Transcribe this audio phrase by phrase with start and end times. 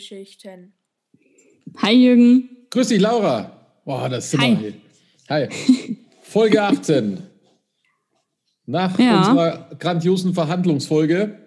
[0.00, 0.72] Familiengeschichten.
[1.78, 2.66] Hi Jürgen.
[2.70, 3.80] Grüß dich, Laura.
[3.84, 4.58] Boah, das sind Hi.
[4.60, 4.74] wir.
[5.28, 5.48] Hi.
[6.22, 7.18] Folge 18.
[8.66, 9.18] Nach ja.
[9.18, 11.38] unserer grandiosen Verhandlungsfolge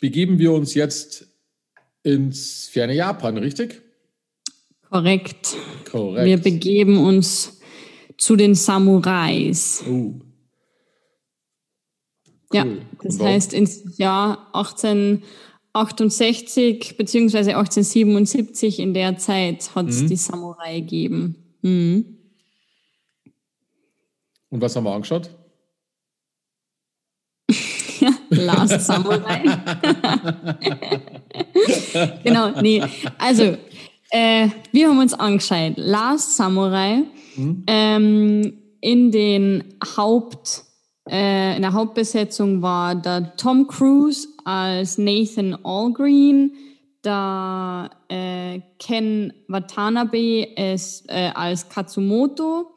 [0.00, 1.26] begeben wir uns jetzt
[2.02, 3.82] ins ferne Japan, richtig?
[4.88, 5.56] Korrekt.
[5.90, 6.26] Korrekt.
[6.26, 7.60] Wir begeben uns
[8.16, 9.84] zu den Samurais.
[9.86, 10.20] Uh.
[12.52, 12.66] Ja,
[13.02, 14.48] das heißt ins Jahr
[15.80, 17.54] 1868 bzw.
[17.54, 20.08] 1877 in der Zeit hat es mhm.
[20.08, 21.36] die Samurai gegeben.
[21.62, 22.18] Mhm.
[24.50, 25.30] Und was haben wir angeschaut?
[28.30, 29.42] Last Samurai.
[32.24, 32.82] genau, nee.
[33.18, 33.56] Also,
[34.10, 35.74] äh, wir haben uns angeschaut.
[35.76, 37.04] Last Samurai
[37.36, 37.64] mhm.
[37.66, 39.64] ähm, in den
[39.96, 40.64] Haupt,
[41.10, 46.52] äh, in der Hauptbesetzung war der Tom Cruise als Nathan Allgreen,
[47.04, 52.70] der äh, Ken Watanabe ist, äh, als Katsumoto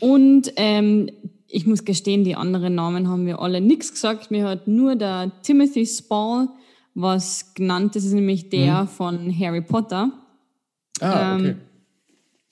[0.00, 1.08] und ähm,
[1.46, 4.30] ich muss gestehen, die anderen Namen haben wir alle nichts gesagt.
[4.30, 6.48] Mir hat nur der Timothy Spall
[6.92, 7.96] was genannt.
[7.96, 8.88] Das ist nämlich der mhm.
[8.88, 10.12] von Harry Potter.
[11.00, 11.48] Ah, okay.
[11.48, 11.60] Ähm,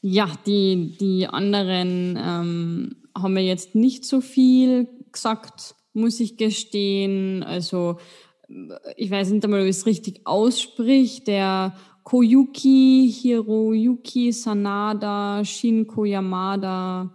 [0.01, 7.43] ja, die, die anderen ähm, haben mir jetzt nicht so viel gesagt, muss ich gestehen.
[7.43, 7.99] Also,
[8.97, 11.27] ich weiß nicht einmal, ob ich es richtig ausspricht.
[11.27, 17.13] Der Koyuki Hiroyuki Sanada Shinko Yamada.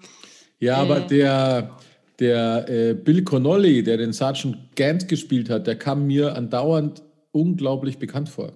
[0.60, 1.78] Ja, aber äh, der,
[2.20, 7.98] der äh, Bill Connolly, der den Sergeant Gant gespielt hat, der kam mir andauernd unglaublich
[7.98, 8.54] bekannt vor.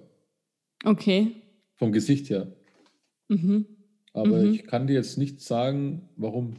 [0.84, 1.32] Okay.
[1.74, 2.52] Vom Gesicht her.
[3.28, 3.66] Mhm.
[4.12, 4.52] Aber mhm.
[4.52, 6.54] ich kann dir jetzt nicht sagen, warum.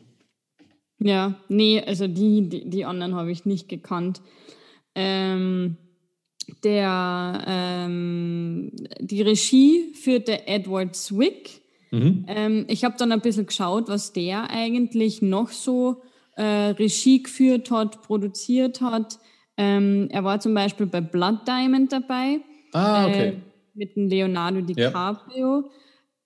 [0.99, 4.21] Ja, nee, also die, die, die anderen habe ich nicht gekannt.
[4.95, 5.77] Ähm,
[6.63, 11.61] der, ähm, die Regie führte Edward Zwick.
[11.91, 12.25] Mhm.
[12.27, 16.01] Ähm, ich habe dann ein bisschen geschaut, was der eigentlich noch so
[16.35, 19.19] äh, Regie geführt hat, produziert hat.
[19.57, 22.39] Ähm, er war zum Beispiel bei Blood Diamond dabei.
[22.73, 23.29] Ah, okay.
[23.29, 23.33] Äh,
[23.73, 25.61] mit dem Leonardo DiCaprio.
[25.61, 25.69] Ja.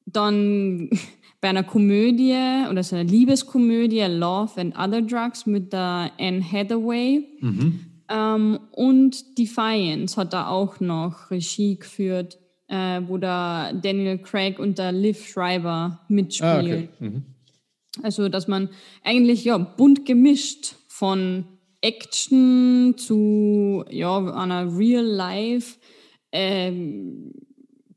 [0.06, 0.90] Dann
[1.42, 2.36] bei einer Komödie
[2.70, 7.26] oder so einer Liebeskomödie Love and Other Drugs mit der Anne Hathaway.
[7.40, 7.91] Mhm.
[8.12, 12.38] Ähm, und Defiance hat er auch noch Regie geführt
[12.72, 16.56] äh, wo der Daniel Craig und der Liv Schreiber mitspielen.
[16.56, 16.90] Ah, okay.
[17.00, 17.24] mhm.
[18.02, 18.70] Also, dass man
[19.04, 21.44] eigentlich ja bunt gemischt von
[21.82, 25.80] Action zu ja, einer Real-Life
[26.32, 27.34] ähm,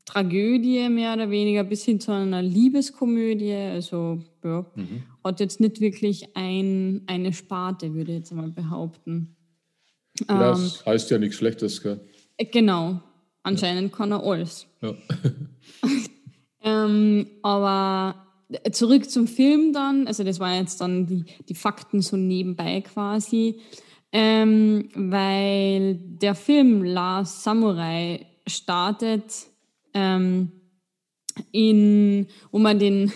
[0.03, 3.53] Tragödie mehr oder weniger bis hin zu einer Liebeskomödie.
[3.53, 5.03] Also ja, mhm.
[5.23, 9.35] hat jetzt nicht wirklich ein, eine Sparte, würde ich jetzt mal behaupten.
[10.27, 11.99] Das ähm, heißt ja nichts Schlechtes, gell?
[12.51, 13.01] Genau,
[13.45, 14.65] Anscheinend kann er alles.
[14.81, 14.95] Ja.
[16.63, 18.15] ähm, aber
[18.71, 23.59] zurück zum Film dann, also das waren jetzt dann die, die Fakten so nebenbei quasi,
[24.11, 29.45] ähm, weil der Film Last Samurai startet
[29.93, 30.51] ähm,
[31.51, 33.11] in, wo man den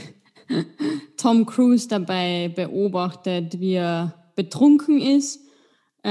[1.18, 5.49] Tom Cruise dabei beobachtet, wie er betrunken ist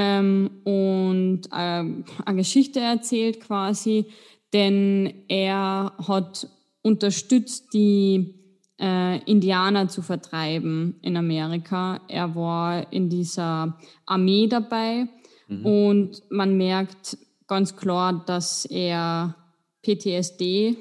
[0.00, 4.06] ähm, und äh, eine Geschichte erzählt quasi,
[4.52, 6.48] denn er hat
[6.82, 8.34] unterstützt, die
[8.80, 12.00] äh, Indianer zu vertreiben in Amerika.
[12.06, 13.76] Er war in dieser
[14.06, 15.08] Armee dabei
[15.48, 15.66] mhm.
[15.66, 19.34] und man merkt ganz klar, dass er
[19.82, 20.76] PTSD,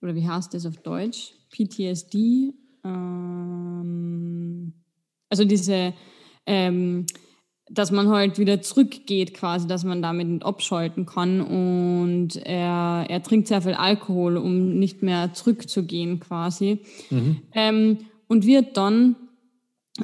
[0.00, 1.34] oder wie heißt das auf Deutsch?
[1.50, 4.72] PTSD, ähm,
[5.28, 5.92] also diese
[6.46, 7.04] ähm,
[7.70, 11.40] dass man halt wieder zurückgeht quasi, dass man damit abschalten kann.
[11.40, 16.80] Und er, er trinkt sehr viel Alkohol, um nicht mehr zurückzugehen quasi.
[17.10, 17.36] Mhm.
[17.52, 19.16] ähm, und wird dann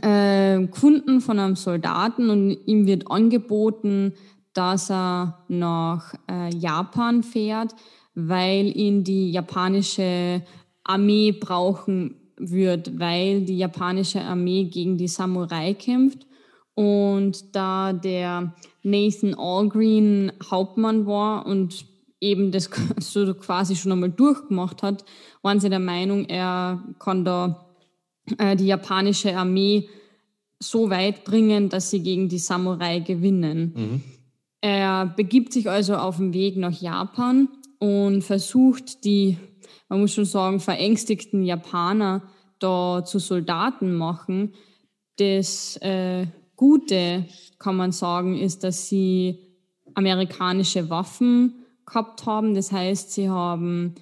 [0.02, 4.14] äh, Kunden von einem Soldaten und ihm wird angeboten,
[4.52, 7.74] dass er nach äh, Japan fährt,
[8.14, 10.42] weil ihn die japanische
[10.84, 16.26] Armee brauchen wird, weil die japanische Armee gegen die Samurai kämpft
[16.80, 21.84] und da der Nathan Allgreen Hauptmann war und
[22.22, 25.04] eben das so quasi schon einmal durchgemacht hat,
[25.42, 27.66] waren sie der Meinung, er kann da
[28.38, 29.90] äh, die japanische Armee
[30.58, 33.74] so weit bringen, dass sie gegen die Samurai gewinnen.
[33.76, 34.02] Mhm.
[34.62, 37.48] Er begibt sich also auf den Weg nach Japan
[37.78, 39.36] und versucht die,
[39.90, 42.22] man muss schon sagen, verängstigten Japaner
[42.58, 44.54] da zu Soldaten machen.
[45.18, 46.26] Das äh,
[46.60, 47.24] Gute,
[47.58, 49.38] kann man sagen, ist, dass sie
[49.94, 52.52] amerikanische Waffen gehabt haben.
[52.52, 53.94] Das heißt, sie haben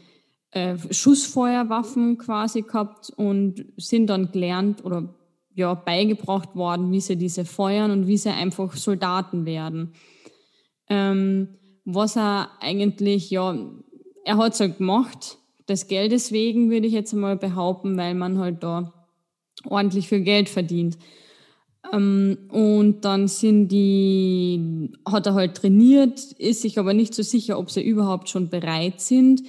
[0.51, 5.15] äh, Schussfeuerwaffen quasi gehabt und sind dann gelernt oder
[5.55, 9.93] ja, beigebracht worden, wie sie diese feuern und wie sie einfach Soldaten werden.
[10.89, 13.57] Ähm, was er eigentlich, ja,
[14.25, 15.39] er hat es halt gemacht,
[15.69, 18.93] des Geldes wegen würde ich jetzt mal behaupten, weil man halt da
[19.65, 20.99] ordentlich viel Geld verdient.
[21.93, 27.59] Ähm, und dann sind die, hat er halt trainiert, ist sich aber nicht so sicher,
[27.59, 29.43] ob sie überhaupt schon bereit sind.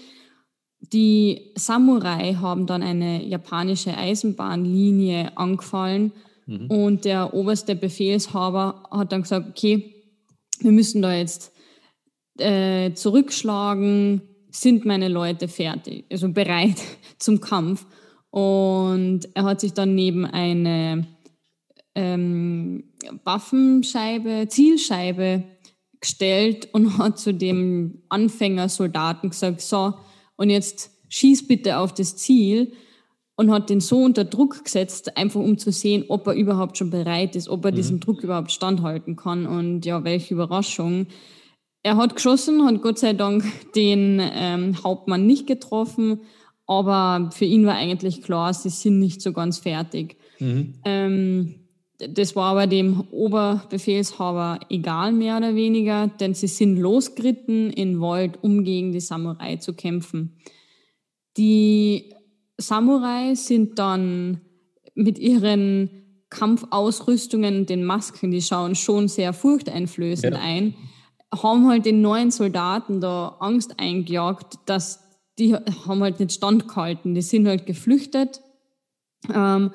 [0.94, 6.14] Die Samurai haben dann eine japanische Eisenbahnlinie angefallen
[6.46, 6.68] mhm.
[6.68, 9.94] und der oberste Befehlshaber hat dann gesagt, okay,
[10.62, 11.52] wir müssen da jetzt
[12.38, 14.22] äh, zurückschlagen,
[14.52, 16.82] sind meine Leute fertig, also bereit
[17.20, 17.86] zum Kampf.
[18.32, 21.08] Und er hat sich dann neben eine
[22.00, 22.86] ähm,
[23.26, 25.44] Waffenscheibe, Zielscheibe
[26.00, 29.96] gestellt und hat zu dem Anfängersoldaten gesagt, so,
[30.38, 32.72] und jetzt schieß bitte auf das Ziel
[33.36, 36.90] und hat den so unter Druck gesetzt, einfach um zu sehen, ob er überhaupt schon
[36.90, 37.76] bereit ist, ob er mhm.
[37.76, 39.46] diesem Druck überhaupt standhalten kann.
[39.46, 41.08] Und ja, welche Überraschung.
[41.84, 43.44] Er hat geschossen, hat Gott sei Dank
[43.76, 46.22] den ähm, Hauptmann nicht getroffen,
[46.68, 50.18] aber für ihn war eigentlich klar, sie sind nicht so ganz fertig.
[50.40, 50.76] Mhm.
[50.86, 51.56] Ähm,
[52.00, 58.40] das war aber dem Oberbefehlshaber egal, mehr oder weniger, denn sie sind losgeritten in Wald,
[58.42, 60.38] um gegen die Samurai zu kämpfen.
[61.36, 62.14] Die
[62.58, 64.42] Samurai sind dann
[64.96, 65.90] mit ihren
[66.30, 70.42] Kampfausrüstungen, den Masken, die schauen schon sehr furchteinflößend ja.
[70.42, 70.76] ein,
[71.34, 75.04] haben halt den neuen Soldaten da Angst eingejagt, dass
[75.38, 78.42] die haben halt nicht standgehalten, die sind halt geflüchtet.
[79.34, 79.72] Ähm,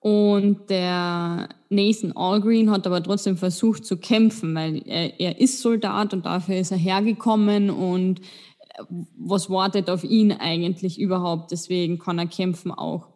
[0.00, 6.14] und der Nathan Algreen hat aber trotzdem versucht zu kämpfen, weil er, er ist Soldat
[6.14, 8.84] und dafür ist er hergekommen und äh,
[9.16, 11.50] was wartet auf ihn eigentlich überhaupt?
[11.50, 13.08] Deswegen kann er kämpfen auch.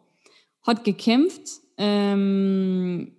[0.61, 3.13] Hat gekämpft, ähm,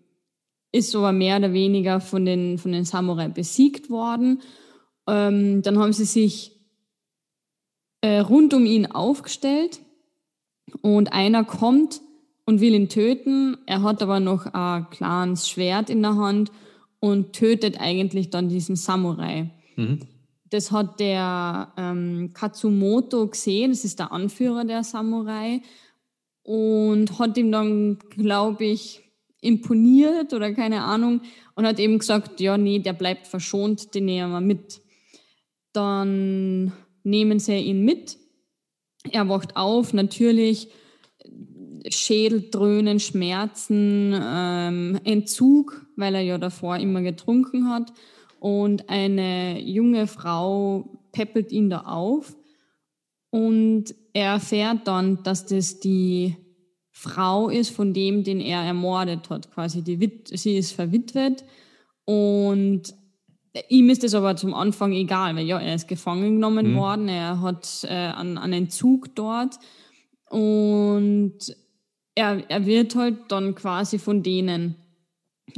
[0.71, 4.43] ist aber mehr oder weniger von den, von den Samurai besiegt worden.
[5.09, 6.61] Ähm, dann haben sie sich
[8.03, 9.81] äh, rund um ihn aufgestellt
[10.83, 12.03] und einer kommt
[12.47, 13.59] und will ihn töten.
[13.67, 16.53] Er hat aber noch ein kleines Schwert in der Hand
[17.01, 19.51] und tötet eigentlich dann diesen Samurai.
[19.77, 20.01] Mhm.
[20.51, 25.61] Das hat der ähm, Katsumoto gesehen, das ist der Anführer der Samurai,
[26.43, 29.03] und hat ihm dann, glaube ich,
[29.41, 31.21] imponiert oder keine Ahnung
[31.55, 34.81] und hat eben gesagt, ja, nee, der bleibt verschont, den nehmen wir mit.
[35.73, 38.17] Dann nehmen sie ihn mit.
[39.11, 40.69] Er wacht auf, natürlich
[41.89, 47.93] Schädeldröhnen, Schmerzen, ähm, Entzug, weil er ja davor immer getrunken hat.
[48.41, 52.37] Und eine junge Frau peppelt ihn da auf.
[53.31, 56.37] Und er erfährt dann, dass das die
[56.91, 59.51] Frau ist von dem, den er ermordet hat.
[59.53, 61.45] Quasi die Wit sie ist verwitwet.
[62.05, 62.95] Und
[63.69, 66.77] ihm ist es aber zum Anfang egal, weil ja, er ist gefangen genommen mhm.
[66.77, 67.09] worden.
[67.09, 69.59] Er hat äh, einen, einen Entzug dort.
[70.31, 71.39] Und
[72.15, 74.77] er, er wird halt dann quasi von denen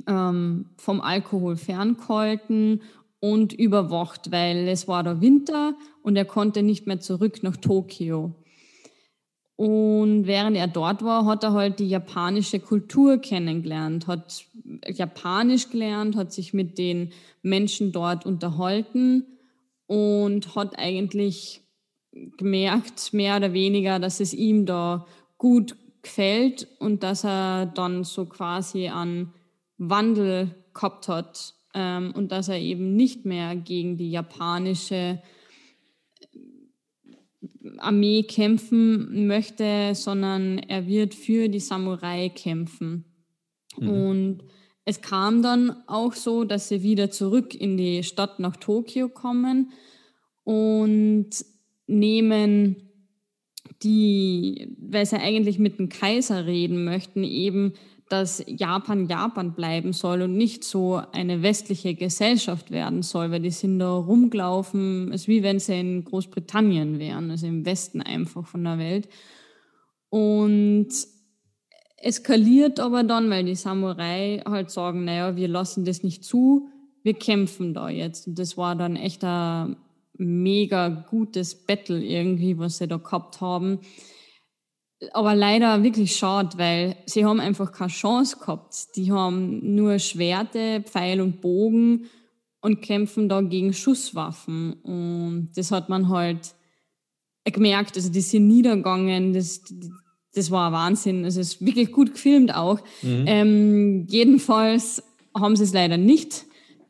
[0.06, 2.82] ähm, vom Alkohol ferngehalten
[3.20, 8.34] und überwacht, weil es war der Winter und er konnte nicht mehr zurück nach Tokio.
[9.56, 14.44] Und während er dort war, hat er halt die japanische Kultur kennengelernt, hat
[14.86, 19.24] Japanisch gelernt, hat sich mit den Menschen dort unterhalten
[19.86, 21.62] und hat eigentlich
[22.36, 25.06] gemerkt, mehr oder weniger, dass es ihm da
[25.38, 25.74] gut
[26.06, 29.32] gefällt und dass er dann so quasi an
[29.76, 35.18] Wandel gehabt hat ähm, und dass er eben nicht mehr gegen die japanische äh,
[37.78, 43.04] Armee kämpfen möchte, sondern er wird für die Samurai kämpfen.
[43.78, 43.88] Mhm.
[43.88, 44.38] Und
[44.84, 49.72] es kam dann auch so, dass sie wieder zurück in die Stadt nach Tokio kommen
[50.44, 51.30] und
[51.88, 52.85] nehmen
[53.82, 57.74] die, weil sie eigentlich mit dem Kaiser reden möchten, eben,
[58.08, 63.50] dass Japan Japan bleiben soll und nicht so eine westliche Gesellschaft werden soll, weil die
[63.50, 68.46] sind da rumgelaufen, es ist wie wenn sie in Großbritannien wären, also im Westen einfach
[68.46, 69.08] von der Welt.
[70.08, 70.88] Und
[71.96, 76.68] eskaliert aber dann, weil die Samurai halt sagen, naja, wir lassen das nicht zu,
[77.02, 78.28] wir kämpfen da jetzt.
[78.28, 79.76] Und das war dann echt ein
[80.18, 83.80] mega gutes Battle irgendwie, was sie da gehabt haben.
[85.12, 88.96] Aber leider wirklich schade, weil sie haben einfach keine Chance gehabt.
[88.96, 92.06] Die haben nur Schwerte, Pfeil und Bogen
[92.60, 94.72] und kämpfen da gegen Schusswaffen.
[94.82, 96.54] Und das hat man halt
[97.44, 97.96] gemerkt.
[97.96, 99.62] Also diese Niedergangen, das,
[100.34, 101.24] das war Wahnsinn.
[101.24, 102.80] Also es ist wirklich gut gefilmt auch.
[103.02, 103.24] Mhm.
[103.26, 105.02] Ähm, jedenfalls
[105.36, 106.46] haben sie es leider nicht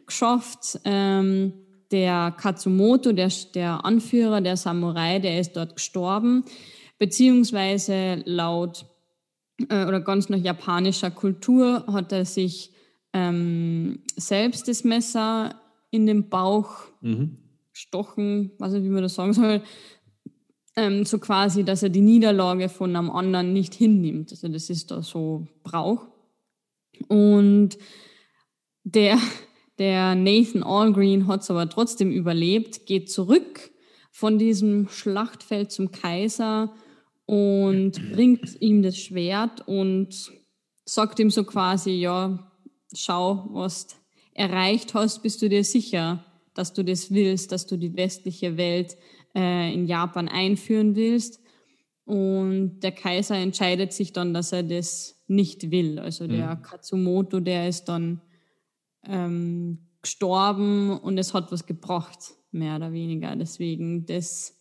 [0.06, 0.78] geschafft.
[0.85, 1.52] Ähm,
[1.93, 6.45] der Katsumoto, der, der Anführer der Samurai, der ist dort gestorben,
[6.99, 8.87] beziehungsweise laut
[9.69, 12.73] äh, oder ganz nach japanischer Kultur hat er sich
[13.12, 15.55] ähm, selbst das Messer
[15.90, 17.38] in den Bauch mhm.
[17.73, 19.62] gestochen, weiß nicht, wie man das sagen soll,
[20.76, 24.31] ähm, so quasi, dass er die Niederlage von einem anderen nicht hinnimmt.
[24.31, 26.07] Also das ist da so Brauch.
[27.09, 27.78] Und
[28.85, 29.19] der,
[29.78, 33.71] der Nathan Allgreen hat es aber trotzdem überlebt, geht zurück
[34.11, 36.75] von diesem Schlachtfeld zum Kaiser
[37.26, 40.33] und bringt ihm das Schwert und
[40.85, 42.50] sagt ihm so quasi, ja,
[42.95, 43.95] schau, was du
[44.37, 48.97] erreicht hast, bist du dir sicher, dass du das willst, dass du die westliche Welt
[49.35, 51.40] äh, in Japan einführen willst.
[52.04, 55.99] Und der Kaiser entscheidet sich dann, dass er das nicht will.
[55.99, 56.62] Also der mhm.
[56.62, 58.21] Katsumoto, der ist dann
[59.08, 63.34] ähm, gestorben und es hat was gebracht, mehr oder weniger.
[63.36, 64.58] Deswegen, das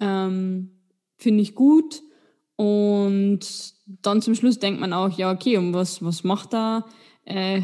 [0.00, 0.70] ähm,
[1.16, 2.02] finde ich gut.
[2.56, 3.40] Und
[3.86, 6.84] dann zum Schluss denkt man auch, ja, okay, und was, was macht da
[7.24, 7.62] äh,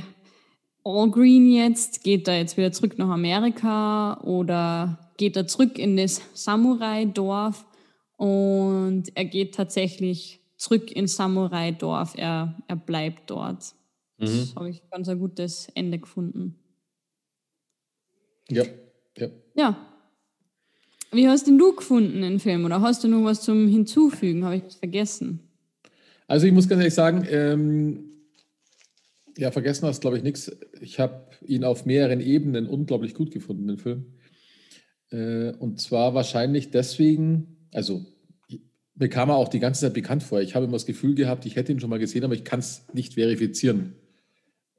[0.84, 2.02] All Green jetzt?
[2.02, 7.66] Geht er jetzt wieder zurück nach Amerika oder geht er zurück in das Samurai-Dorf?
[8.16, 12.14] Und er geht tatsächlich zurück ins Samurai-Dorf.
[12.16, 13.74] Er, er bleibt dort.
[14.18, 14.54] Das mhm.
[14.56, 16.56] habe ich ganz ein gutes Ende gefunden.
[18.50, 18.64] Ja,
[19.16, 19.28] ja.
[19.54, 19.86] Ja.
[21.12, 22.64] Wie hast denn du gefunden den Film?
[22.64, 24.44] Oder hast du noch was zum Hinzufügen?
[24.44, 25.40] Habe ich was vergessen?
[26.26, 28.04] Also ich muss ganz ehrlich sagen, ähm,
[29.38, 30.54] ja, vergessen hast, glaube ich, nichts.
[30.80, 34.06] Ich habe ihn auf mehreren Ebenen unglaublich gut gefunden, den Film.
[35.10, 38.04] Äh, und zwar wahrscheinlich deswegen, also
[38.94, 40.40] mir kam er auch die ganze Zeit bekannt vor.
[40.40, 42.58] Ich habe immer das Gefühl gehabt, ich hätte ihn schon mal gesehen, aber ich kann
[42.58, 43.94] es nicht verifizieren.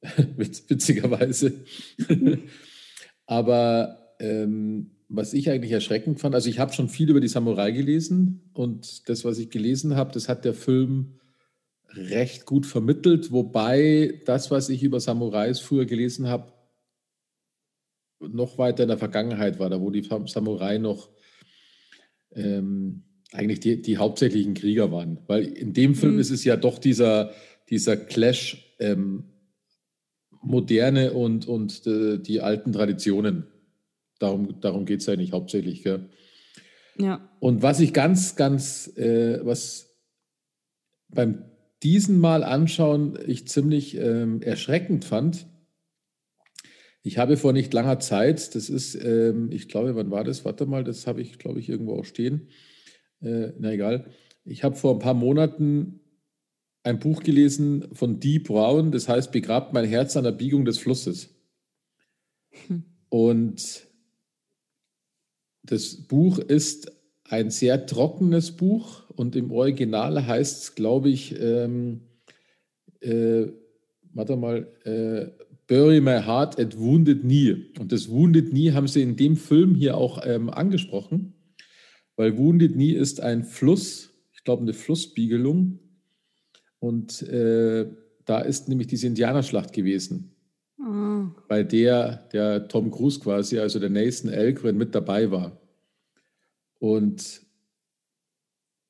[0.37, 1.65] Witzigerweise.
[3.25, 7.71] aber ähm, was ich eigentlich erschreckend fand, also ich habe schon viel über die Samurai
[7.71, 11.19] gelesen und das, was ich gelesen habe, das hat der Film
[11.89, 16.53] recht gut vermittelt, wobei das, was ich über Samurais früher gelesen habe,
[18.19, 21.09] noch weiter in der Vergangenheit war, da wo die Samurai noch
[22.33, 25.19] ähm, eigentlich die, die hauptsächlichen Krieger waren.
[25.27, 26.19] Weil in dem Film mhm.
[26.19, 27.31] ist es ja doch dieser,
[27.69, 29.23] dieser Clash ähm,
[30.41, 33.47] moderne und, und äh, die alten Traditionen.
[34.19, 35.83] Darum, darum geht es eigentlich hauptsächlich.
[35.83, 36.09] Gell?
[36.97, 37.29] Ja.
[37.39, 39.95] Und was ich ganz, ganz, äh, was
[41.07, 41.43] beim
[41.83, 45.47] diesen Mal anschauen ich ziemlich ähm, erschreckend fand.
[47.01, 50.43] Ich habe vor nicht langer Zeit, das ist, ähm, ich glaube, wann war das?
[50.43, 52.49] Warte mal, das habe ich, glaube ich, irgendwo auch stehen.
[53.21, 54.07] Äh, na egal.
[54.43, 55.98] Ich habe vor ein paar Monaten
[56.83, 60.79] ein Buch gelesen von Dee Brown, das heißt Begrabt mein Herz an der Biegung des
[60.79, 61.29] Flusses.
[62.67, 62.83] Hm.
[63.09, 63.87] Und
[65.63, 66.91] das Buch ist
[67.25, 72.01] ein sehr trockenes Buch und im Original heißt es, glaube ich, ähm,
[73.01, 73.47] äh,
[74.13, 75.27] warte mal, äh,
[75.67, 77.67] Bury My Heart at Wounded Knee.
[77.77, 81.35] Und das Wounded Knee haben sie in dem Film hier auch ähm, angesprochen,
[82.15, 85.79] weil Wounded Knee ist ein Fluss, ich glaube eine Flussspiegelung.
[86.79, 87.87] Und äh,
[88.25, 90.35] da ist nämlich diese Indianerschlacht gewesen,
[90.79, 91.25] oh.
[91.47, 95.59] bei der der Tom Cruise quasi, also der Nathan Elgren mit dabei war.
[96.79, 97.41] Und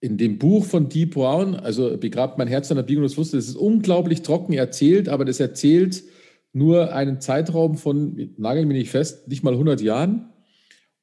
[0.01, 3.31] in dem Buch von Dee Brown, also Begrabt mein Herz an der Biegung des Flusses,
[3.31, 6.03] das ist unglaublich trocken erzählt, aber das erzählt
[6.53, 10.29] nur einen Zeitraum von, nageln mich nicht fest, nicht mal 100 Jahren.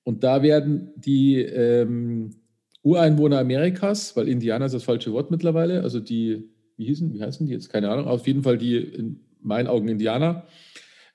[0.02, 2.30] Und da werden die ähm,
[2.82, 7.46] Ureinwohner Amerikas, weil Indianer ist das falsche Wort mittlerweile, also die, wie hießen, wie heißen
[7.46, 7.70] die jetzt?
[7.70, 10.46] Keine Ahnung, auf jeden Fall die in meinen Augen Indianer,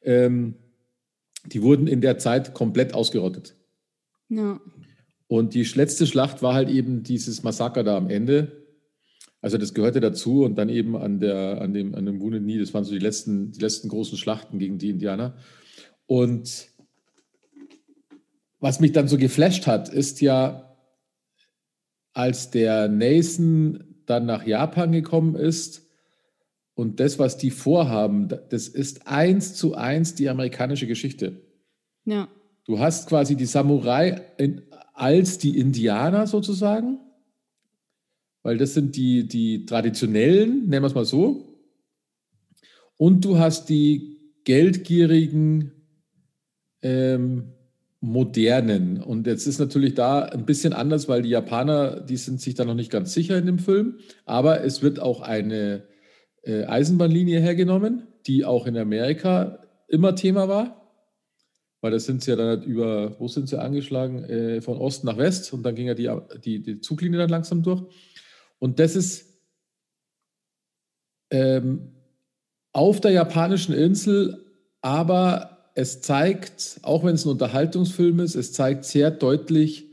[0.03, 0.55] ähm,
[1.45, 3.55] die wurden in der Zeit komplett ausgerottet.
[4.29, 4.59] Ja.
[5.27, 8.65] Und die letzte Schlacht war halt eben dieses Massaker da am Ende.
[9.41, 12.59] Also das gehörte dazu und dann eben an, der, an dem, an dem Wounded Knee,
[12.59, 15.35] das waren so die letzten, die letzten großen Schlachten gegen die Indianer.
[16.05, 16.67] Und
[18.59, 20.77] was mich dann so geflasht hat, ist ja,
[22.13, 25.87] als der Nathan dann nach Japan gekommen ist
[26.75, 31.41] und das, was die vorhaben, das ist eins zu eins die amerikanische Geschichte.
[32.03, 32.27] Ja.
[32.65, 34.63] Du hast quasi die Samurai in,
[34.93, 36.99] als die Indianer sozusagen,
[38.43, 41.47] weil das sind die, die traditionellen, nennen wir es mal so.
[42.97, 45.71] Und du hast die geldgierigen
[46.81, 47.53] ähm,
[48.01, 49.01] modernen.
[49.01, 52.65] Und jetzt ist natürlich da ein bisschen anders, weil die Japaner, die sind sich da
[52.65, 53.99] noch nicht ganz sicher in dem Film.
[54.25, 55.83] Aber es wird auch eine
[56.41, 60.81] äh, Eisenbahnlinie hergenommen, die auch in Amerika immer Thema war.
[61.81, 64.23] Weil das sind sie ja dann halt über, wo sind sie angeschlagen?
[64.23, 66.09] Äh, von Ost nach West und dann ging ja die,
[66.43, 67.83] die, die Zuglinie dann langsam durch.
[68.57, 69.31] Und das ist
[71.29, 71.91] ähm,
[72.73, 74.43] auf der japanischen Insel,
[74.81, 79.89] aber es zeigt, auch wenn es ein Unterhaltungsfilm ist, es zeigt sehr deutlich,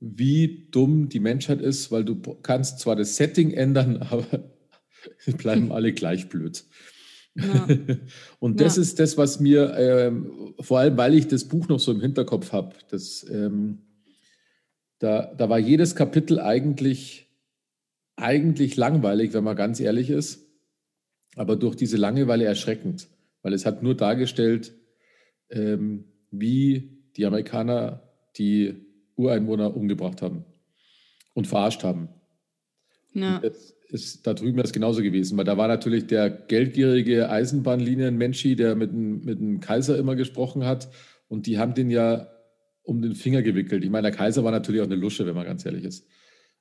[0.00, 4.26] wie dumm die Menschheit ist, weil du kannst zwar das Setting ändern, aber
[5.18, 6.64] sie bleiben alle gleich blöd.
[7.34, 7.68] Ja.
[8.40, 8.82] Und das ja.
[8.82, 12.52] ist das, was mir, ähm, vor allem weil ich das Buch noch so im Hinterkopf
[12.52, 12.74] habe,
[13.30, 13.78] ähm,
[14.98, 17.28] da, da war jedes Kapitel eigentlich,
[18.16, 20.46] eigentlich langweilig, wenn man ganz ehrlich ist,
[21.36, 23.08] aber durch diese Langeweile erschreckend,
[23.42, 24.74] weil es hat nur dargestellt,
[25.52, 28.02] ähm, wie die Amerikaner
[28.36, 28.74] die
[29.16, 30.44] Ureinwohner umgebracht haben
[31.34, 32.08] und verarscht haben.
[33.12, 33.40] Ja.
[33.40, 38.74] Das ist da drüben das genauso gewesen, weil da war natürlich der geldgierige Eisenbahnlinien-Menschi, der
[38.74, 40.88] mit dem, mit dem Kaiser immer gesprochen hat
[41.28, 42.28] und die haben den ja
[42.84, 43.84] um den Finger gewickelt.
[43.84, 46.08] Ich meine, der Kaiser war natürlich auch eine Lusche, wenn man ganz ehrlich ist.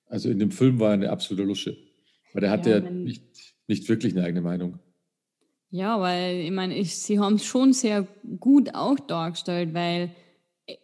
[0.06, 1.78] Also in dem Film war er eine absolute Lusche,
[2.34, 4.80] weil der hatte ja, nicht, nicht wirklich eine eigene Meinung.
[5.72, 8.06] Ja, weil ich meine, ich, sie haben es schon sehr
[8.40, 10.12] gut auch dargestellt, weil
[10.68, 10.76] äh,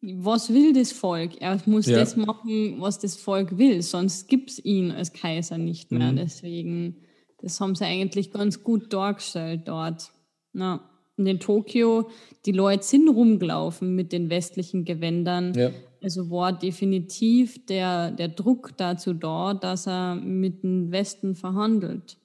[0.00, 1.40] was will das Volk?
[1.40, 1.98] Er muss ja.
[1.98, 6.10] das machen, was das Volk will, sonst gibt es ihn als Kaiser nicht mehr.
[6.10, 6.16] Mhm.
[6.16, 6.96] Deswegen,
[7.40, 10.10] das haben sie eigentlich ganz gut dargestellt dort.
[10.54, 10.88] Ja.
[11.16, 12.10] Und in Tokio,
[12.44, 15.52] die Leute sind rumgelaufen mit den westlichen Gewändern.
[15.54, 15.70] Ja.
[16.02, 22.16] Also war definitiv der, der Druck dazu da, dass er mit dem Westen verhandelt.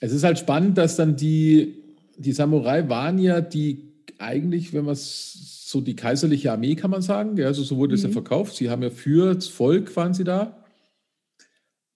[0.00, 1.82] Es ist halt spannend, dass dann die,
[2.16, 7.02] die Samurai waren ja die eigentlich, wenn man es so die kaiserliche Armee kann man
[7.02, 7.96] sagen, ja, also so wurde mhm.
[7.96, 8.14] es ja mhm.
[8.14, 8.56] verkauft.
[8.56, 10.64] Sie haben ja für das Volk waren sie da,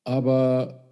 [0.04, 0.82] aber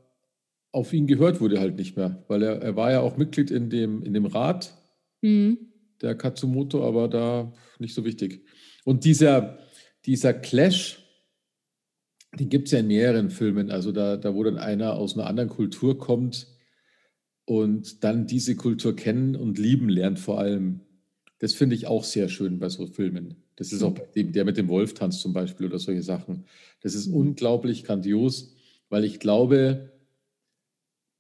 [0.73, 3.71] auf ihn gehört wurde halt nicht mehr, weil er, er war ja auch Mitglied in
[3.71, 4.73] dem, in dem Rat
[5.21, 5.59] mhm.
[6.01, 8.45] der Katsumoto, aber da nicht so wichtig.
[8.85, 9.59] Und dieser,
[10.07, 11.05] dieser Clash,
[12.39, 15.27] den gibt es ja in mehreren Filmen, also da, da wo dann einer aus einer
[15.27, 16.47] anderen Kultur kommt,
[17.45, 20.81] und dann diese Kultur kennen und lieben lernt vor allem.
[21.39, 23.37] Das finde ich auch sehr schön bei so Filmen.
[23.57, 26.45] Das ist auch dem, der mit dem Wolf tanzt zum Beispiel oder solche Sachen.
[26.81, 27.15] Das ist mhm.
[27.15, 28.55] unglaublich grandios,
[28.89, 29.91] weil ich glaube,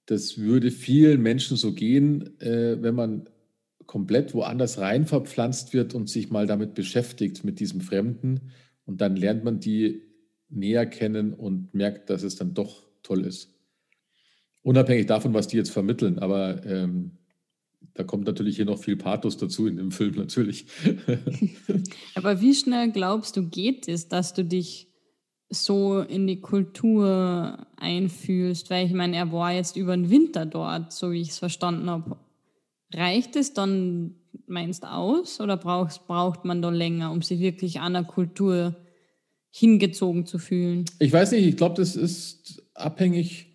[0.07, 3.29] das würde vielen Menschen so gehen, äh, wenn man
[3.87, 8.53] komplett woanders rein verpflanzt wird und sich mal damit beschäftigt, mit diesem Fremden.
[8.87, 10.03] Und dann lernt man die
[10.49, 13.60] näher kennen und merkt, dass es dann doch toll ist.
[14.63, 17.13] Unabhängig davon, was die jetzt vermitteln, aber ähm,
[17.95, 20.67] da kommt natürlich hier noch viel Pathos dazu in dem Film natürlich.
[22.15, 24.89] aber wie schnell glaubst du, geht es, dass du dich
[25.49, 28.71] so in die Kultur einfühlst?
[28.71, 31.91] Weil ich meine, er war jetzt über den Winter dort, so wie ich es verstanden
[31.91, 32.19] habe.
[32.93, 34.15] Reicht es dann,
[34.47, 38.77] meinst du, aus oder brauchst, braucht man da länger, um sich wirklich an der Kultur
[39.51, 40.85] hingezogen zu fühlen?
[40.99, 43.50] Ich weiß nicht, ich glaube, das ist abhängig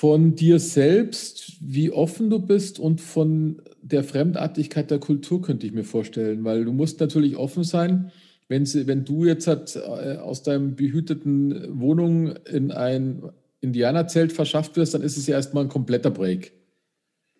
[0.00, 5.74] von dir selbst, wie offen du bist und von der Fremdartigkeit der Kultur, könnte ich
[5.74, 6.42] mir vorstellen.
[6.42, 8.10] Weil du musst natürlich offen sein,
[8.48, 13.24] wenn, sie, wenn du jetzt halt, aus deinem behüteten Wohnung in ein
[13.60, 16.54] Indianerzelt verschafft wirst, dann ist es ja erstmal ein kompletter Break.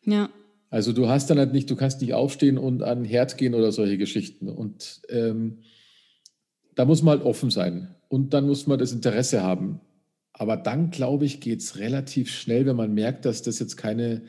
[0.04, 0.28] Ja.
[0.68, 3.54] Also du hast dann halt nicht, du kannst nicht aufstehen und an den Herd gehen
[3.54, 4.50] oder solche Geschichten.
[4.50, 5.60] Und ähm,
[6.74, 7.94] da muss man halt offen sein.
[8.10, 9.80] Und dann muss man das Interesse haben.
[10.32, 14.22] Aber dann, glaube ich, geht es relativ schnell, wenn man merkt, dass das jetzt keine,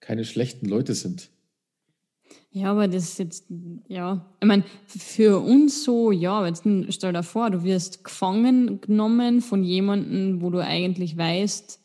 [0.00, 1.30] keine schlechten Leute sind.
[2.52, 3.44] Ja, aber das ist jetzt,
[3.86, 9.40] ja, ich meine, für uns so, ja, jetzt stell dir vor, du wirst gefangen genommen
[9.40, 11.78] von jemandem, wo du eigentlich weißt,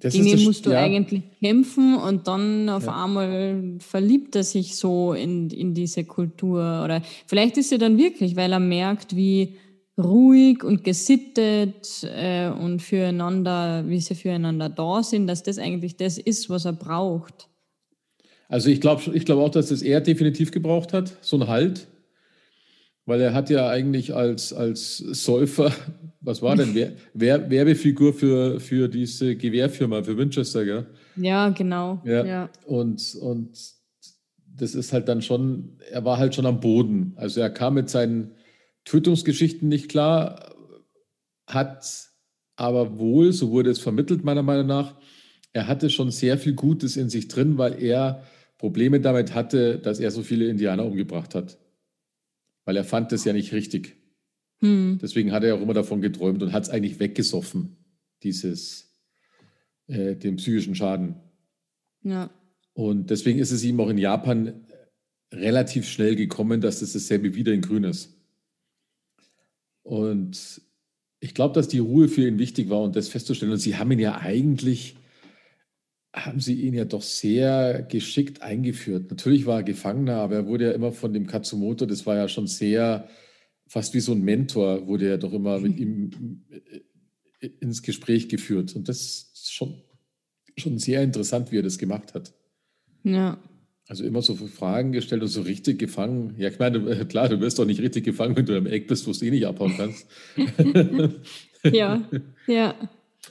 [0.00, 0.80] das gegen den musst du ja.
[0.80, 3.04] eigentlich kämpfen und dann auf ja.
[3.04, 6.82] einmal verliebt er sich so in, in diese Kultur.
[6.84, 9.56] Oder vielleicht ist er dann wirklich, weil er merkt, wie
[10.02, 16.18] ruhig und gesittet äh, und füreinander, wie sie füreinander da sind, dass das eigentlich das
[16.18, 17.48] ist, was er braucht.
[18.48, 21.88] Also ich glaube ich glaub auch, dass das er definitiv gebraucht hat, so ein Halt.
[23.04, 25.72] Weil er hat ja eigentlich als, als Säufer,
[26.20, 30.86] was war denn, Wer, Wer, Werbefigur für, für diese Gewehrfirma, für Winchester, gell?
[31.16, 32.00] Ja, genau.
[32.04, 32.24] Ja.
[32.24, 32.50] ja.
[32.64, 33.58] Und, und
[34.54, 37.12] das ist halt dann schon, er war halt schon am Boden.
[37.16, 38.32] Also er kam mit seinen
[38.84, 40.54] Tötungsgeschichten nicht klar,
[41.46, 42.10] hat
[42.56, 44.96] aber wohl, so wurde es vermittelt meiner Meinung nach,
[45.52, 48.24] er hatte schon sehr viel Gutes in sich drin, weil er
[48.58, 51.58] Probleme damit hatte, dass er so viele Indianer umgebracht hat.
[52.64, 53.96] Weil er fand das ja nicht richtig.
[54.60, 54.98] Hm.
[55.02, 57.76] Deswegen hat er auch immer davon geträumt und hat es eigentlich weggesoffen,
[58.22, 58.96] dieses,
[59.88, 61.16] äh, den psychischen Schaden.
[62.02, 62.30] Ja.
[62.72, 64.64] Und deswegen ist es ihm auch in Japan
[65.32, 68.21] relativ schnell gekommen, dass das dasselbe wieder in Grün ist.
[69.92, 70.62] Und
[71.20, 73.52] ich glaube, dass die Ruhe für ihn wichtig war und das festzustellen.
[73.52, 74.96] Und sie haben ihn ja eigentlich,
[76.14, 79.10] haben sie ihn ja doch sehr geschickt eingeführt.
[79.10, 82.26] Natürlich war er Gefangener, aber er wurde ja immer von dem Katsumoto, das war ja
[82.28, 83.06] schon sehr,
[83.66, 88.74] fast wie so ein Mentor, wurde er doch immer mit ihm äh, ins Gespräch geführt.
[88.74, 89.82] Und das ist schon,
[90.56, 92.32] schon sehr interessant, wie er das gemacht hat.
[93.04, 93.38] Ja.
[93.92, 96.34] Also immer so Fragen gestellt und so richtig gefangen.
[96.38, 98.88] Ja, ich meine, äh, klar, du wirst doch nicht richtig gefangen, wenn du im Eck
[98.88, 100.06] bist, wo du eh nicht abhauen kannst.
[101.70, 102.02] ja,
[102.46, 102.74] ja.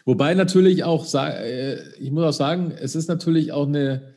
[0.05, 4.13] Wobei natürlich auch, äh, ich muss auch sagen, es ist natürlich auch eine,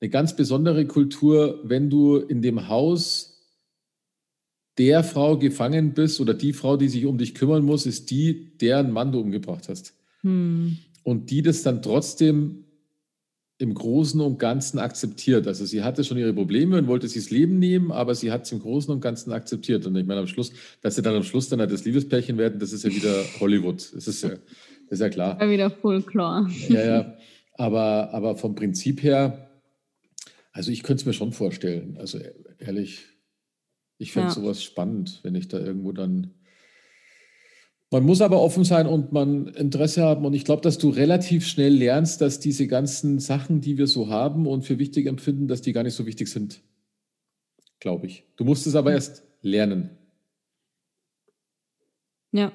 [0.00, 3.52] eine ganz besondere Kultur, wenn du in dem Haus
[4.78, 8.56] der Frau gefangen bist oder die Frau, die sich um dich kümmern muss, ist die,
[8.56, 9.92] deren Mann du umgebracht hast.
[10.22, 10.78] Hm.
[11.02, 12.64] Und die das dann trotzdem
[13.62, 15.46] im Großen und Ganzen akzeptiert.
[15.46, 18.42] Also sie hatte schon ihre Probleme und wollte sich das Leben nehmen, aber sie hat
[18.42, 19.86] es im Großen und Ganzen akzeptiert.
[19.86, 22.58] Und ich meine, am Schluss, dass sie dann am Schluss dann halt das Liebespärchen werden,
[22.58, 23.92] das ist ja wieder Hollywood.
[23.94, 24.40] Das ist ja, das
[24.90, 25.38] ist ja klar.
[25.40, 26.50] Ja, wieder voll klar.
[26.68, 27.16] Ja, ja.
[27.54, 29.48] Aber, aber vom Prinzip her,
[30.50, 31.96] also ich könnte es mir schon vorstellen.
[32.00, 32.18] Also
[32.58, 33.04] ehrlich,
[33.98, 34.34] ich fände ja.
[34.34, 36.34] sowas spannend, wenn ich da irgendwo dann
[37.92, 40.24] man muss aber offen sein und man Interesse haben.
[40.24, 44.08] Und ich glaube, dass du relativ schnell lernst, dass diese ganzen Sachen, die wir so
[44.08, 46.62] haben und für wichtig empfinden, dass die gar nicht so wichtig sind.
[47.80, 48.24] Glaube ich.
[48.36, 48.94] Du musst es aber hm.
[48.94, 49.90] erst lernen.
[52.32, 52.50] Ja,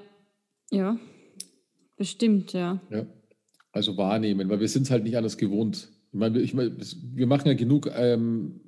[0.71, 0.97] ja,
[1.97, 2.81] bestimmt, ja.
[2.89, 3.05] Ja,
[3.71, 5.91] also wahrnehmen, weil wir sind es halt nicht anders gewohnt.
[6.13, 6.75] Ich meine, ich meine
[7.13, 8.61] wir machen ja genug ähm,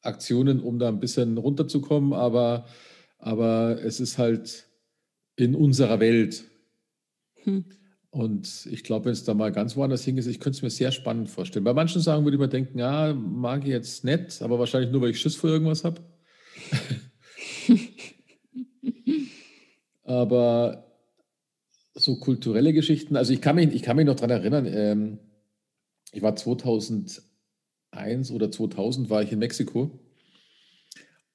[0.00, 2.66] Aktionen, um da ein bisschen runterzukommen, aber,
[3.18, 4.68] aber es ist halt
[5.36, 6.44] in unserer Welt.
[7.44, 7.64] Hm.
[8.10, 10.70] Und ich glaube, wenn es da mal ganz woanders hing ist, ich könnte es mir
[10.70, 11.64] sehr spannend vorstellen.
[11.64, 15.00] Bei manchen Sachen würde ich mir denken, ja, mag ich jetzt nett, aber wahrscheinlich nur,
[15.00, 16.00] weil ich Schiss vor irgendwas habe.
[20.04, 20.86] aber
[21.94, 25.18] so kulturelle Geschichten, also ich kann mich, ich kann mich noch daran erinnern, ähm,
[26.12, 27.24] ich war 2001
[28.30, 29.98] oder 2000 war ich in Mexiko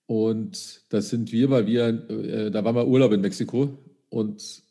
[0.06, 3.78] und da sind wir, weil wir, äh, da waren wir Urlaub in Mexiko
[4.10, 4.64] und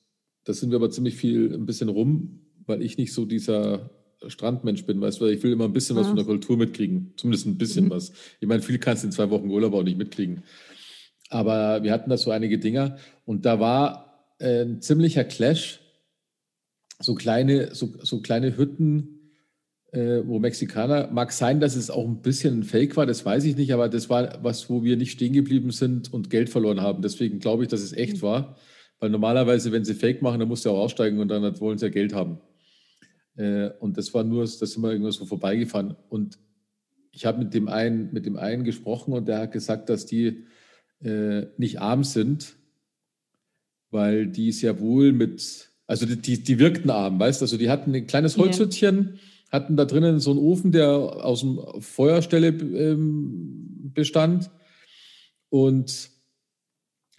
[0.45, 3.91] da sind wir aber ziemlich viel ein bisschen rum, weil ich nicht so dieser
[4.27, 6.01] Strandmensch bin, weißt du, ich will immer ein bisschen ja.
[6.01, 7.13] was von der Kultur mitkriegen.
[7.17, 7.91] Zumindest ein bisschen mhm.
[7.91, 8.13] was.
[8.41, 10.43] Ich meine, viel kannst du in zwei Wochen Urlaub auch nicht mitkriegen.
[11.31, 15.81] Aber wir hatten da so einige Dinger und da war äh, ein ziemlicher Clash.
[17.01, 19.19] So kleine, so, so kleine Hütten,
[19.93, 23.45] äh, wo Mexikaner, mag sein, dass es auch ein bisschen ein Fake war, das weiß
[23.45, 26.81] ich nicht, aber das war was, wo wir nicht stehen geblieben sind und Geld verloren
[26.81, 27.03] haben.
[27.03, 28.23] Deswegen glaube ich, dass es echt mhm.
[28.23, 28.57] war.
[29.01, 31.87] Weil normalerweise, wenn sie Fake machen, dann musst du auch aussteigen und dann wollen sie
[31.87, 32.41] ja Geld haben.
[33.37, 35.97] Äh, und das war nur, das sind wir irgendwo so vorbeigefahren.
[36.09, 36.39] Und
[37.13, 40.45] ich habe mit dem einen, mit dem einen gesprochen und der hat gesagt, dass die
[41.03, 42.57] äh, nicht arm sind,
[43.91, 47.45] weil die sehr wohl mit, also die, die, die wirkten arm, weißt du?
[47.45, 49.53] Also die hatten ein kleines Holzhüttchen, ja.
[49.53, 54.51] hatten da drinnen so einen Ofen, der aus dem Feuerstelle ähm, bestand.
[55.51, 56.11] Und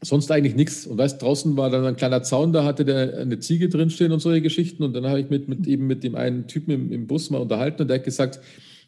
[0.02, 0.88] sonst eigentlich nichts.
[0.88, 4.20] Und weißt, draußen war dann ein kleiner Zaun, da hatte der eine Ziege drinstehen und
[4.20, 4.84] solche Geschichten.
[4.84, 7.40] Und dann habe ich mit, mit eben mit dem einen Typen im, im Bus mal
[7.40, 8.40] unterhalten und der hat gesagt,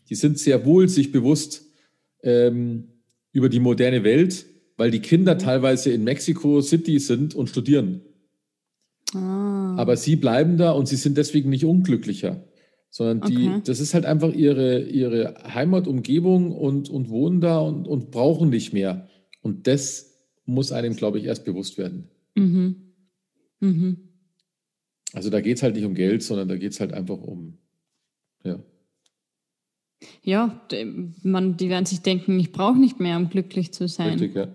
[0.09, 1.65] die sind sehr wohl sich bewusst
[2.23, 2.87] ähm,
[3.31, 4.45] über die moderne Welt,
[4.77, 8.01] weil die Kinder teilweise in Mexico City sind und studieren.
[9.13, 9.75] Ah.
[9.77, 12.43] Aber sie bleiben da und sie sind deswegen nicht unglücklicher,
[12.89, 13.61] sondern die, okay.
[13.65, 18.73] das ist halt einfach ihre, ihre Heimatumgebung und, und wohnen da und, und brauchen nicht
[18.73, 19.07] mehr.
[19.41, 20.10] Und das
[20.45, 22.09] muss einem, glaube ich, erst bewusst werden.
[22.35, 22.75] Mhm.
[23.59, 23.97] Mhm.
[25.13, 27.57] Also da geht es halt nicht um Geld, sondern da geht es halt einfach um,
[28.43, 28.59] ja.
[30.23, 30.61] Ja,
[31.21, 34.11] man, die werden sich denken, ich brauche nicht mehr, um glücklich zu sein.
[34.11, 34.47] Richtig, ja.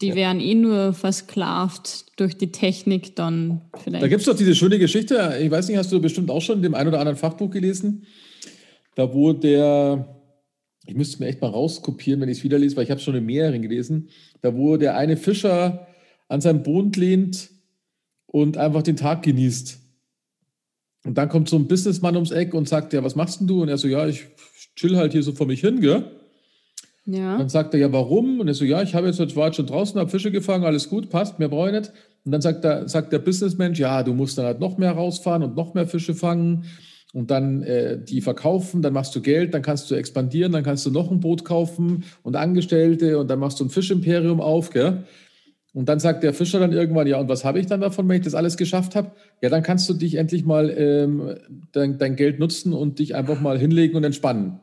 [0.00, 0.14] Die ja.
[0.14, 4.02] werden eh nur versklavt durch die Technik dann vielleicht.
[4.02, 6.58] Da gibt es doch diese schöne Geschichte, ich weiß nicht, hast du bestimmt auch schon
[6.58, 8.06] in dem ein oder anderen Fachbuch gelesen,
[8.94, 10.21] da wo der,
[10.86, 13.00] ich müsste es mir echt mal rauskopieren, wenn ich es wieder lese, weil ich habe
[13.00, 14.08] schon in mehreren gelesen,
[14.40, 15.86] da wo der eine Fischer
[16.28, 17.50] an seinem Boot lehnt
[18.26, 19.78] und einfach den Tag genießt.
[21.04, 23.62] Und dann kommt so ein Businessmann ums Eck und sagt, ja, was machst denn du?
[23.62, 24.26] Und er so, ja, ich
[24.76, 26.04] chill halt hier so vor mich hin, gell?
[27.04, 27.36] Ja.
[27.36, 28.40] Dann sagt er, ja, warum?
[28.40, 30.64] Und er so, ja, ich habe jetzt, jetzt war jetzt schon draußen, habe Fische gefangen,
[30.64, 31.92] alles gut, passt, mehr brauche ich nicht.
[32.24, 35.42] Und dann sagt der, sagt der Businessmensch, ja, du musst dann halt noch mehr rausfahren
[35.42, 36.64] und noch mehr Fische fangen
[37.12, 40.86] und dann äh, die verkaufen, dann machst du Geld, dann kannst du expandieren, dann kannst
[40.86, 45.04] du noch ein Boot kaufen und Angestellte und dann machst du ein Fischimperium auf, gell?
[45.74, 48.16] Und dann sagt der Fischer dann irgendwann, ja, und was habe ich dann davon, wenn
[48.16, 49.12] ich das alles geschafft habe?
[49.40, 51.34] Ja, dann kannst du dich endlich mal ähm,
[51.72, 54.60] dein, dein, Geld nutzen und dich einfach mal hinlegen und entspannen.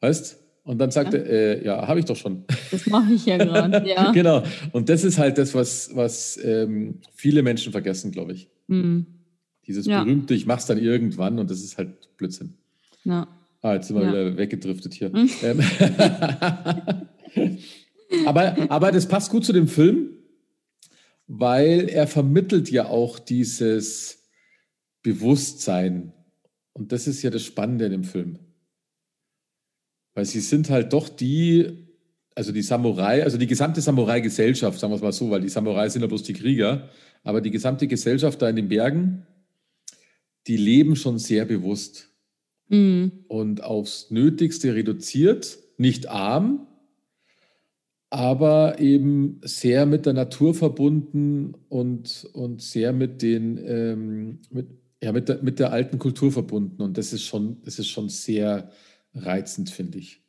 [0.00, 0.40] Weißt?
[0.64, 1.20] Und dann sagt ja.
[1.20, 2.44] er, äh, ja, habe ich doch schon.
[2.72, 4.10] Das mache ich ja gerade, ja.
[4.10, 4.42] genau.
[4.72, 8.48] Und das ist halt das, was, was ähm, viele Menschen vergessen, glaube ich.
[8.66, 9.06] Mhm.
[9.66, 10.02] Dieses ja.
[10.02, 12.54] berühmte, ich mache es dann irgendwann und das ist halt Blödsinn.
[13.04, 13.28] Ja.
[13.62, 14.10] Ah, jetzt sind wir ja.
[14.10, 15.08] wieder weggedriftet hier.
[15.08, 15.30] Mhm.
[18.26, 20.10] aber, aber das passt gut zu dem Film,
[21.26, 24.28] weil er vermittelt ja auch dieses
[25.02, 26.12] Bewusstsein.
[26.74, 28.38] Und das ist ja das Spannende in dem Film.
[30.14, 31.88] Weil sie sind halt doch die,
[32.34, 35.88] also die Samurai, also die gesamte Samurai-Gesellschaft, sagen wir es mal so, weil die Samurai
[35.88, 36.90] sind ja bloß die Krieger,
[37.22, 39.26] aber die gesamte Gesellschaft da in den Bergen,
[40.46, 42.10] die leben schon sehr bewusst
[42.68, 43.12] mhm.
[43.28, 46.66] und aufs Nötigste reduziert, nicht arm,
[48.10, 54.68] aber eben sehr mit der Natur verbunden und, und sehr mit den ähm, mit,
[55.02, 56.80] ja, mit, der, mit der alten Kultur verbunden.
[56.80, 58.70] Und das ist schon, das ist schon sehr
[59.14, 60.22] reizend, finde ich.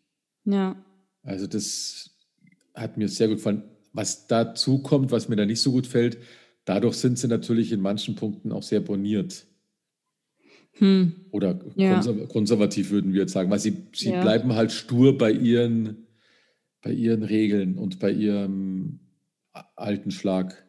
[0.44, 0.76] Ja.
[1.24, 2.12] Also das
[2.74, 3.64] hat mir sehr gut gefallen.
[3.94, 6.18] Was dazu kommt, was mir da nicht so gut fällt,
[6.66, 9.48] dadurch sind sie natürlich in manchen Punkten auch sehr boniert.
[10.78, 11.14] Hm.
[11.32, 12.02] Oder ja.
[12.28, 14.22] konservativ würden wir jetzt sagen, weil sie, sie ja.
[14.22, 16.08] bleiben halt stur bei ihren,
[16.82, 19.00] bei ihren Regeln und bei ihrem
[19.76, 20.66] alten Schlag.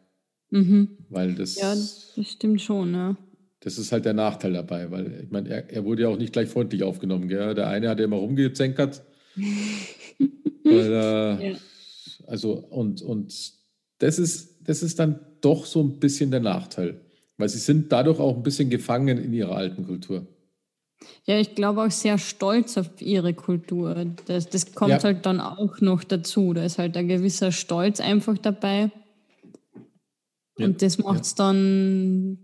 [0.49, 0.97] Mhm.
[1.09, 1.55] Weil das.
[1.55, 3.17] Ja, das stimmt schon, ne?
[3.59, 6.31] Das ist halt der Nachteil dabei, weil ich meine, er, er wurde ja auch nicht
[6.31, 7.27] gleich freundlich aufgenommen.
[7.27, 7.53] Gell?
[7.53, 9.03] Der eine hat ja immer rumgezänkert.
[10.63, 11.57] weil, äh, ja.
[12.27, 13.33] Also, und, und
[13.97, 17.01] das, ist, das ist dann doch so ein bisschen der Nachteil.
[17.37, 20.25] Weil sie sind dadurch auch ein bisschen gefangen in ihrer alten Kultur.
[21.25, 24.05] Ja, ich glaube auch sehr stolz auf ihre Kultur.
[24.25, 25.03] Das, das kommt ja.
[25.03, 26.53] halt dann auch noch dazu.
[26.53, 28.91] Da ist halt ein gewisser Stolz einfach dabei.
[30.57, 30.65] Ja.
[30.65, 31.45] Und das macht es ja.
[31.45, 32.39] dann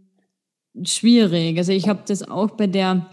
[0.83, 1.57] schwierig.
[1.57, 3.09] Also ich habe das auch bei der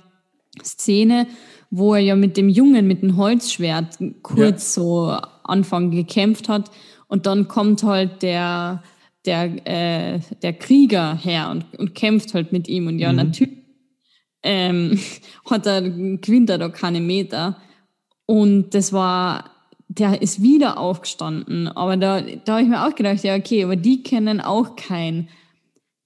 [0.63, 1.27] Szene,
[1.71, 6.71] wo er ja mit dem Jungen mit dem Holzschwert kurz so Anfang gekämpft hat
[7.07, 8.83] und dann kommt halt der
[9.27, 13.17] der äh, der Krieger her und, und kämpft halt mit ihm und ja mhm.
[13.17, 13.59] natürlich
[14.43, 14.99] ähm,
[15.51, 17.57] hat er gewinnt er da keine Meter
[18.27, 19.51] und das war
[19.89, 23.77] der ist wieder aufgestanden aber da da habe ich mir auch gedacht ja okay aber
[23.77, 25.29] die kennen auch kein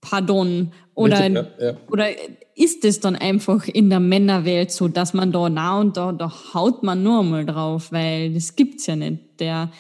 [0.00, 1.77] Pardon oder, Richtig, ja, ja.
[1.90, 2.07] oder
[2.55, 6.33] ist es dann einfach in der Männerwelt so, dass man da na und da, da
[6.55, 9.40] haut man nur mal drauf, weil das gibt's ja nicht.
[9.40, 9.70] Der,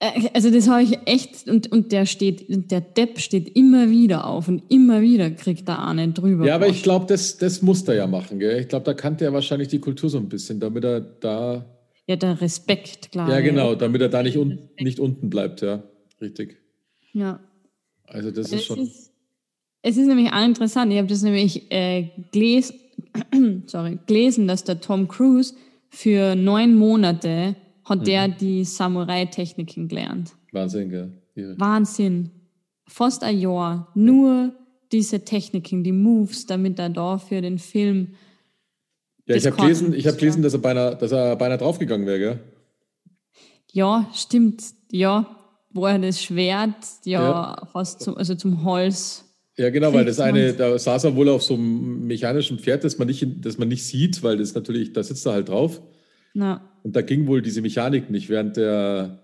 [0.00, 4.46] also das habe ich echt, und, und der steht, der Depp steht immer wieder auf
[4.46, 6.46] und immer wieder kriegt er einen drüber.
[6.46, 8.60] Ja, aber ich glaube, das, das muss er ja machen, gell?
[8.60, 11.64] Ich glaube, da kannte er wahrscheinlich die Kultur so ein bisschen, damit er da.
[12.06, 13.28] Ja, der Respekt, klar.
[13.28, 15.82] Ja, genau, damit er da nicht, un, nicht unten bleibt, ja.
[16.20, 16.58] Richtig.
[17.12, 17.40] Ja.
[18.06, 18.80] Also das, das ist schon.
[18.80, 19.12] Ist,
[19.82, 22.72] es ist nämlich auch interessant, ich habe das nämlich äh, geles
[23.66, 25.54] sorry, gelesen, dass der Tom Cruise
[25.90, 27.56] für neun Monate
[27.88, 28.04] hat mhm.
[28.04, 30.32] der die Samurai-Techniken gelernt.
[30.52, 31.12] Wahnsinn, gell?
[31.34, 31.58] Ja.
[31.58, 32.30] Wahnsinn.
[32.86, 33.88] Fast ein Jahr.
[33.94, 34.54] Nur
[34.92, 38.14] diese Techniken, die Moves, damit er da für den Film.
[39.26, 42.18] Ja, ich habe gelesen, ich hab gelesen dass, er beinahe, dass er beinahe draufgegangen wäre,
[42.18, 42.38] gell?
[43.72, 44.64] Ja, stimmt.
[44.90, 45.36] Ja,
[45.70, 47.66] wo er das Schwert ja, ja.
[47.72, 49.24] fast zum, also zum Hals.
[49.58, 52.96] Ja, genau, weil das eine, da saß er wohl auf so einem mechanischen Pferd, das
[52.96, 55.82] man nicht, das man nicht sieht, weil das natürlich, da sitzt er halt drauf.
[56.34, 56.72] Na.
[56.82, 59.18] Und da ging wohl diese Mechanik nicht, während der,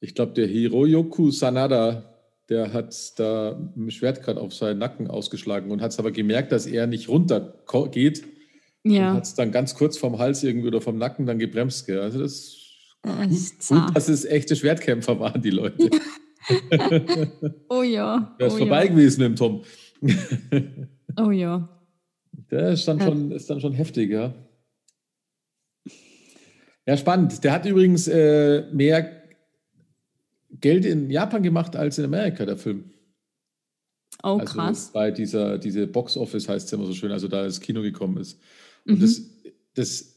[0.00, 2.14] ich glaube, der Hiroyoku Sanada,
[2.48, 6.10] der hat da mit dem Schwert gerade auf seinen Nacken ausgeschlagen und hat es aber
[6.10, 7.54] gemerkt, dass er nicht runter
[7.90, 8.24] geht.
[8.82, 9.10] Ja.
[9.10, 11.86] Und hat es dann ganz kurz vom Hals irgendwie oder vom Nacken dann gebremst.
[11.86, 12.00] Gell?
[12.00, 12.56] Also das
[13.30, 15.90] ist gut, dass es echte Schwertkämpfer waren, die Leute.
[17.68, 18.34] oh ja.
[18.40, 18.90] Der ist oh vorbei ja.
[18.90, 19.62] gewesen im Tom.
[21.18, 21.68] oh ja.
[22.50, 24.34] Der ist dann, schon, ist dann schon heftig, ja.
[26.86, 27.42] Ja, spannend.
[27.44, 29.22] Der hat übrigens äh, mehr
[30.60, 32.90] Geld in Japan gemacht als in Amerika, der Film.
[34.22, 34.90] Oh, also krass.
[34.92, 38.18] Bei dieser diese Box Office heißt es immer so schön, also da das Kino gekommen
[38.18, 38.40] ist.
[38.86, 39.00] Und mhm.
[39.00, 39.22] das,
[39.74, 40.14] das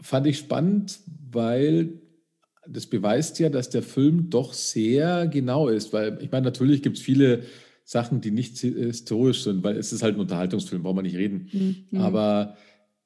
[0.00, 2.00] fand ich spannend, weil
[2.66, 5.92] das beweist ja, dass der Film doch sehr genau ist.
[5.92, 7.42] Weil ich meine, natürlich gibt es viele
[7.84, 11.86] Sachen, die nicht historisch sind, weil es ist halt ein Unterhaltungsfilm, braucht man nicht reden.
[11.90, 12.00] Mhm.
[12.00, 12.56] Aber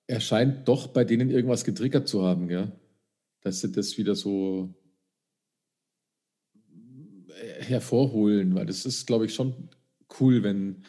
[0.09, 2.73] er scheint doch bei denen irgendwas getriggert zu haben, ja.
[3.43, 4.75] Dass sie das wieder so
[7.61, 9.69] hervorholen, weil das ist, glaube ich, schon
[10.19, 10.83] cool, wenn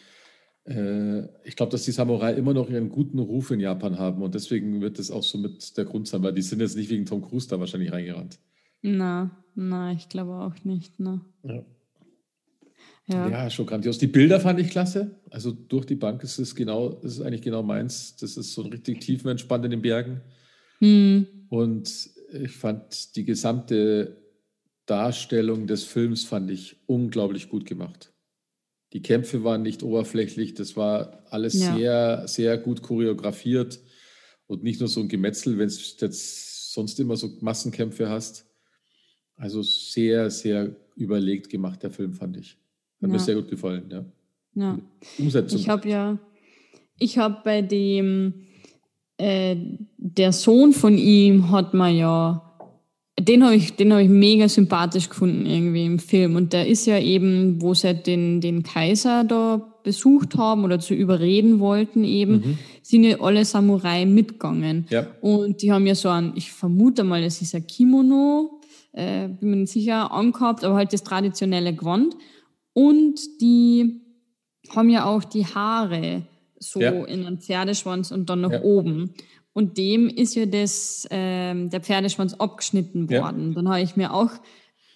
[0.65, 4.34] äh, ich glaube, dass die Samurai immer noch ihren guten Ruf in Japan haben und
[4.36, 7.05] deswegen wird das auch so mit der Grund sein, weil die sind jetzt nicht wegen
[7.05, 8.39] Tom Cruise da wahrscheinlich reingerannt.
[8.82, 10.99] Na, na, ich glaube auch nicht.
[10.99, 11.21] Ne.
[11.43, 11.65] Ja.
[13.11, 13.27] Ja.
[13.27, 13.97] ja, schon grandios.
[13.97, 15.19] Die Bilder fand ich klasse.
[15.31, 18.15] Also durch die Bank ist es genau, ist eigentlich genau meins.
[18.17, 20.21] Das ist so ein richtig tiefenentspannt in den Bergen.
[20.79, 21.25] Hm.
[21.49, 24.17] Und ich fand die gesamte
[24.85, 28.11] Darstellung des Films fand ich unglaublich gut gemacht.
[28.93, 31.75] Die Kämpfe waren nicht oberflächlich, das war alles ja.
[31.75, 33.79] sehr, sehr gut choreografiert
[34.47, 38.47] und nicht nur so ein Gemetzel, wenn du jetzt sonst immer so Massenkämpfe hast.
[39.35, 42.57] Also sehr, sehr überlegt gemacht, der Film, fand ich.
[43.01, 43.07] Hat ja.
[43.07, 44.05] mir sehr gut gefallen, ja.
[44.55, 44.79] ja.
[45.17, 45.59] Umsetzung.
[45.59, 46.17] Ich habe ja,
[46.97, 48.45] ich habe bei dem,
[49.17, 49.55] äh,
[49.97, 52.45] der Sohn von ihm hat man ja
[53.19, 56.35] den habe ich, den hab ich mega sympathisch gefunden irgendwie im Film.
[56.35, 60.93] Und der ist ja eben, wo sie den, den Kaiser da besucht haben oder zu
[60.93, 62.57] überreden wollten eben, mhm.
[62.81, 64.88] sind ja alle Samurai mitgegangen.
[64.89, 65.07] Ja.
[65.21, 68.62] Und die haben ja so ein, ich vermute mal, es ist ein Kimono,
[68.93, 72.15] äh, bin mir nicht sicher, angehabt, aber halt das traditionelle Gewand.
[72.73, 74.01] Und die
[74.75, 76.23] haben ja auch die Haare
[76.60, 76.91] so ja.
[77.05, 78.62] in einen Pferdeschwanz und dann nach ja.
[78.62, 79.13] oben.
[79.53, 83.49] Und dem ist ja das, ähm, der Pferdeschwanz abgeschnitten worden.
[83.49, 83.55] Ja.
[83.55, 84.32] Dann habe ich mir auch,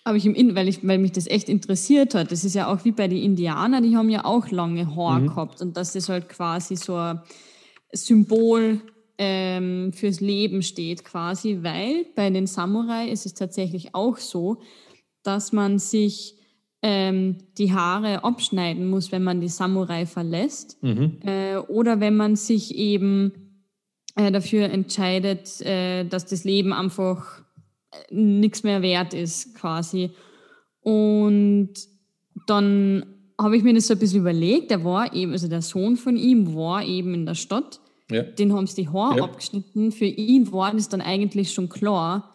[0.06, 2.86] habe ich im, weil, ich, weil mich das echt interessiert hat, das ist ja auch
[2.86, 5.28] wie bei den Indianern, die haben ja auch lange Haare mhm.
[5.28, 5.62] gehabt.
[5.62, 7.22] Und dass das halt quasi so ein
[7.92, 8.82] Symbol
[9.18, 14.62] ähm, fürs Leben steht quasi, weil bei den Samurai ist es tatsächlich auch so,
[15.24, 16.36] dass man sich
[16.84, 20.84] ähm, die Haare abschneiden muss, wenn man die Samurai verlässt.
[20.84, 21.20] Mhm.
[21.26, 23.32] Äh, oder wenn man sich eben
[24.16, 27.42] äh, dafür entscheidet, äh, dass das Leben einfach
[27.92, 30.12] äh, nichts mehr wert ist, quasi.
[30.82, 31.74] Und
[32.48, 33.06] dann
[33.40, 34.70] habe ich mir das so ein bisschen überlegt.
[34.70, 37.80] Der war eben, also der Sohn von ihm war eben in der Stadt.
[38.12, 38.24] Ja.
[38.24, 39.24] Den haben sie die Haare ja.
[39.24, 39.94] abgeschnitten.
[39.94, 42.33] Für ihn war das dann eigentlich schon klar.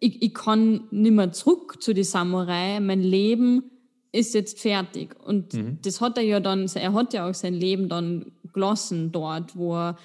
[0.00, 2.80] Ich, ich kann nicht mehr zurück zu die Samurai.
[2.80, 3.64] Mein Leben
[4.12, 5.16] ist jetzt fertig.
[5.24, 5.78] Und mhm.
[5.82, 9.74] das hat er ja dann, er hat ja auch sein Leben dann gelassen dort, wo
[9.74, 9.96] er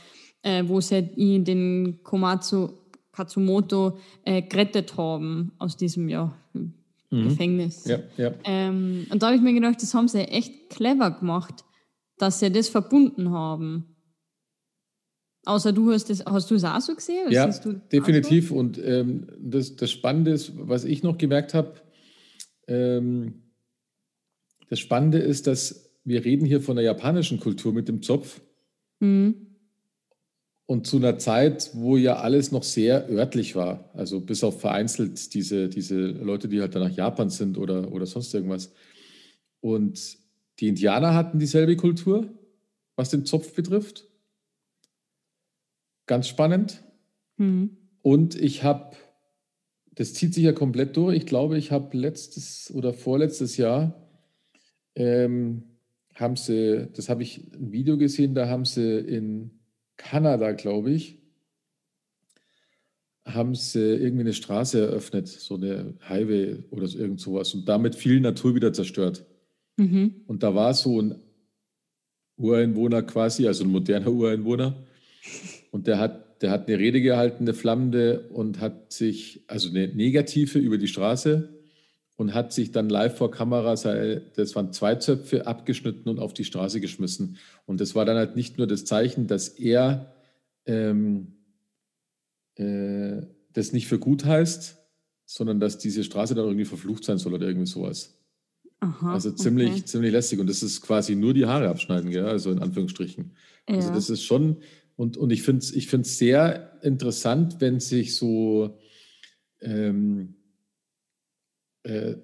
[0.48, 1.04] äh, wo sie
[1.44, 2.70] den Komatsu
[3.12, 6.74] Katsumoto äh, gerettet haben aus diesem ja, mhm.
[7.10, 7.86] Gefängnis.
[7.86, 8.32] Ja, ja.
[8.44, 11.66] Ähm, und da habe ich mir gedacht, das haben sie echt clever gemacht,
[12.18, 13.97] dass sie das verbunden haben.
[15.48, 17.32] Außer du hast das, hast du es auch so gesehen?
[17.32, 17.48] ja,
[17.92, 18.52] definitiv.
[18.52, 21.76] Und ähm, das, das Spannende ist, was ich noch gemerkt habe,
[22.68, 23.44] ähm,
[24.70, 28.42] das Spannende ist, dass wir reden hier von der japanischen Kultur mit dem Zopf.
[29.00, 29.48] Mhm.
[30.66, 35.34] Und zu einer Zeit, wo ja alles noch sehr örtlich war, also bis auf vereinzelt
[35.34, 38.74] diese, diese Leute, die halt dann nach Japan sind oder, oder sonst irgendwas.
[39.62, 40.18] Und
[40.60, 42.30] die Indianer hatten dieselbe Kultur,
[42.98, 44.07] was den Zopf betrifft.
[46.08, 46.84] Ganz spannend.
[47.38, 47.78] Mhm.
[48.02, 48.96] Und ich habe,
[49.94, 54.10] das zieht sich ja komplett durch, ich glaube, ich habe letztes oder vorletztes Jahr,
[54.96, 55.64] ähm,
[56.16, 59.52] haben sie, das habe ich ein Video gesehen, da haben sie in
[59.98, 61.20] Kanada, glaube ich,
[63.26, 67.96] haben sie irgendwie eine Straße eröffnet, so eine Highway oder so, irgend sowas und damit
[67.96, 69.26] viel Natur wieder zerstört.
[69.76, 70.22] Mhm.
[70.28, 71.20] Und da war so ein
[72.38, 74.86] Ureinwohner quasi, also ein moderner Ureinwohner,
[75.78, 79.90] und der hat, der hat eine Rede gehalten, eine flammende, und hat sich, also eine
[79.90, 81.50] negative über die Straße
[82.16, 86.46] und hat sich dann live vor Kamera, das waren zwei Zöpfe, abgeschnitten und auf die
[86.46, 87.38] Straße geschmissen.
[87.68, 90.16] Und das war dann halt nicht nur das Zeichen, dass er
[90.66, 91.34] ähm,
[92.56, 93.22] äh,
[93.54, 94.78] das nicht für gut heißt,
[95.28, 98.16] sondern dass diese Straße dann irgendwie verflucht sein soll oder irgendwie sowas.
[98.80, 99.86] Aha, also ziemlich, okay.
[99.86, 100.40] ziemlich lästig.
[100.40, 102.26] Und das ist quasi nur die Haare abschneiden, gell?
[102.26, 103.34] also in Anführungsstrichen.
[103.68, 103.86] Also ja.
[103.86, 104.58] Also das ist schon,
[104.98, 108.78] und, und ich finde es ich sehr interessant, wenn sich so
[109.62, 110.36] ähm,
[111.84, 112.16] äh,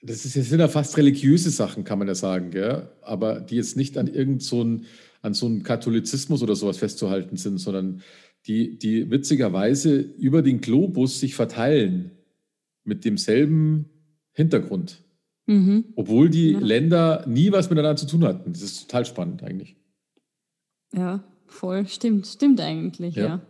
[0.00, 2.88] das, ist, das sind ja fast religiöse Sachen, kann man ja sagen, gell?
[3.02, 4.86] aber die jetzt nicht an irgend so ein,
[5.22, 8.02] an so einem Katholizismus oder sowas festzuhalten sind, sondern
[8.46, 12.12] die, die witzigerweise über den Globus sich verteilen
[12.84, 13.90] mit demselben
[14.32, 15.04] Hintergrund.
[15.46, 15.86] Mhm.
[15.96, 16.58] Obwohl die ja.
[16.60, 18.52] Länder nie was miteinander zu tun hatten.
[18.52, 19.76] Das ist total spannend eigentlich.
[20.94, 21.86] Ja, voll.
[21.86, 23.26] Stimmt, stimmt eigentlich, ja.
[23.26, 23.40] ja.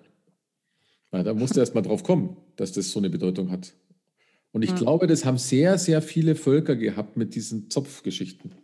[1.12, 3.74] ja da musste erst mal drauf kommen, dass das so eine Bedeutung hat.
[4.52, 4.76] Und ich ja.
[4.76, 8.54] glaube, das haben sehr, sehr viele Völker gehabt mit diesen Zopfgeschichten.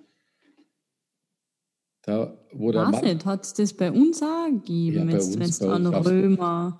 [2.03, 5.63] Da, wo der Was nicht, hat es das bei uns auch gegeben, ja, wenn es
[5.63, 6.77] an Römer,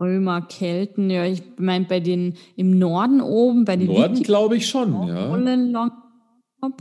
[0.00, 4.66] Römer, Kelten, ja, ich meine bei den im Norden oben, bei den Norden glaube ich
[4.66, 5.30] schon, ja.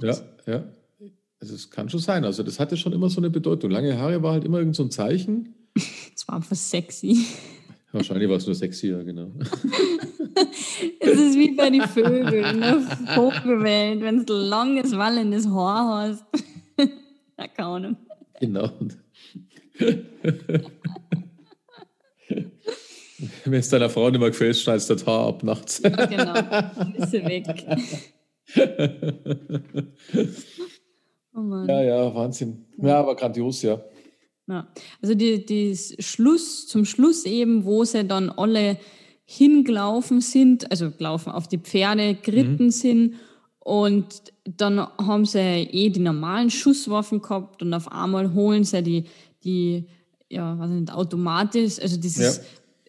[0.01, 0.17] Ja,
[0.47, 0.63] ja.
[1.44, 2.24] Also es kann schon sein.
[2.24, 3.70] Also das hatte schon immer so eine Bedeutung.
[3.70, 5.54] Lange Haare war halt immer irgend so ein Zeichen.
[6.16, 7.26] Es war einfach sexy.
[7.91, 9.32] Wahrscheinlich war es nur sexy, ja, genau.
[11.00, 12.80] es ist wie bei den Vögeln der
[13.16, 16.24] Vogelwelt, wenn du langes, wallendes Haar hast.
[17.56, 17.98] keine Ahnung.
[18.39, 18.72] Genau.
[23.44, 25.82] Wenn es deiner Frau nicht mehr gefällt, schneidest du das Haar ab nachts.
[25.84, 26.34] ja, genau.
[26.34, 27.66] Dann ist sie weg.
[31.36, 32.65] Oh ja, ja, Wahnsinn.
[32.77, 33.81] Ja, aber grandios, ja.
[34.47, 34.67] Ja.
[35.01, 38.77] Also die, die Schluss, zum Schluss eben, wo sie dann alle
[39.25, 42.71] hingelaufen sind, also gelaufen auf die Pferde geritten mhm.
[42.71, 43.15] sind
[43.59, 49.05] und dann haben sie eh die normalen Schusswaffen gehabt und auf einmal holen sie die,
[49.43, 49.88] die
[50.29, 52.43] ja, was nicht, automatisch, also dieses ja.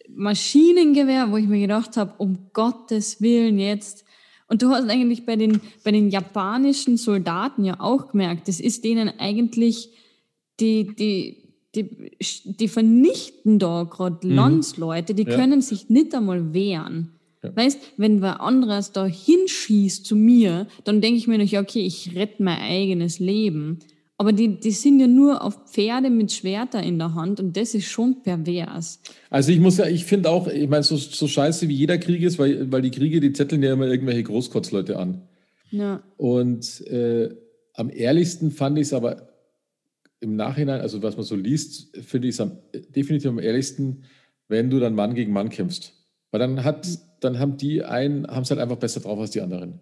[0.09, 4.04] Maschinengewehr, wo ich mir gedacht habe, um Gottes Willen jetzt.
[4.47, 8.83] Und du hast eigentlich bei den, bei den japanischen Soldaten ja auch gemerkt, das ist
[8.83, 9.89] denen eigentlich
[10.59, 12.11] die, die, die,
[12.45, 14.35] die vernichten da gerade mhm.
[14.35, 15.35] Landsleute, die ja.
[15.35, 17.11] können sich nicht einmal wehren.
[17.43, 17.55] Ja.
[17.55, 21.85] Weißt, wenn wer anderes da hinschießt zu mir, dann denke ich mir noch, ja, okay,
[21.85, 23.79] ich rette mein eigenes Leben.
[24.17, 27.73] Aber die, die sind ja nur auf Pferde mit Schwerter in der Hand und das
[27.73, 29.01] ist schon pervers.
[29.29, 32.21] Also ich muss ja, ich finde auch, ich meine, so, so scheiße wie jeder Krieg
[32.21, 35.21] ist, weil, weil die Kriege, die zetteln ja immer irgendwelche Großkotzleute an.
[35.69, 36.01] Ja.
[36.15, 37.35] Und äh,
[37.73, 39.29] am ehrlichsten fand ich es aber
[40.21, 42.47] im Nachhinein, also was man so liest, finde ich es
[42.95, 44.05] definitiv am ehrlichsten,
[44.47, 45.93] wenn du dann Mann gegen Mann kämpfst.
[46.31, 46.87] Weil dann hat,
[47.19, 49.81] dann haben die einen, haben es halt einfach besser drauf als die anderen.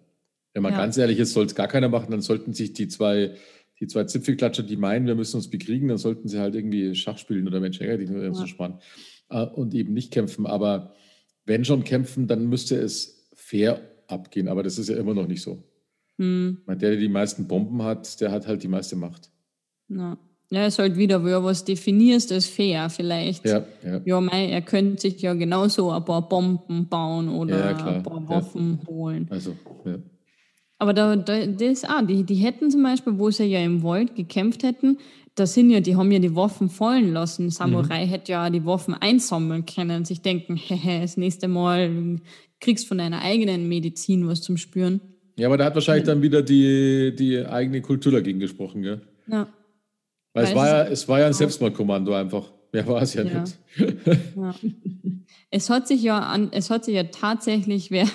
[0.52, 0.78] Wenn man ja.
[0.78, 3.34] ganz ehrlich ist, soll es gar keiner machen, dann sollten sich die zwei,
[3.80, 7.18] die zwei Zipfelklatscher, die meinen, wir müssen uns bekriegen, dann sollten sie halt irgendwie Schach
[7.18, 8.34] spielen oder Mensch, die ja.
[8.34, 8.82] so spannend.
[9.30, 10.46] Äh, und eben nicht kämpfen.
[10.46, 10.94] Aber
[11.44, 14.48] wenn schon kämpfen, dann müsste es fair abgehen.
[14.48, 15.62] Aber das ist ja immer noch nicht so.
[16.18, 16.62] Hm.
[16.68, 19.30] Der, der die meisten Bomben hat, der hat halt die meiste Macht.
[19.88, 20.18] Ja.
[20.50, 23.44] Ja, ist halt wieder, wo du was definierst als fair vielleicht.
[23.44, 24.00] Ja, ja.
[24.04, 28.28] ja mei, er könnte sich ja genauso ein paar Bomben bauen oder ja, ein paar
[28.28, 28.86] Waffen ja.
[28.86, 29.26] holen.
[29.30, 29.96] Also, ja.
[30.78, 34.16] Aber da, da, das auch, die, die hätten zum Beispiel, wo sie ja im Wald
[34.16, 34.98] gekämpft hätten,
[35.34, 37.50] da sind ja, die haben ja die Waffen fallen lassen.
[37.50, 38.10] Samurai mhm.
[38.10, 42.20] hätte ja die Waffen einsammeln können und sich denken, hehe, das nächste Mal
[42.60, 45.00] kriegst von deiner eigenen Medizin was zum Spüren.
[45.36, 49.00] Ja, aber da hat wahrscheinlich dann wieder die, die eigene Kultur dagegen gesprochen, gell?
[49.26, 49.48] Ja.
[50.32, 52.52] Weil es war, ja, es war ja ein Selbstmordkommando einfach.
[52.72, 53.40] Mehr war es ja, ja.
[53.40, 53.58] nicht.
[54.36, 54.54] Ja.
[55.50, 58.08] Es hat sich ja an, es hat sich ja tatsächlich wer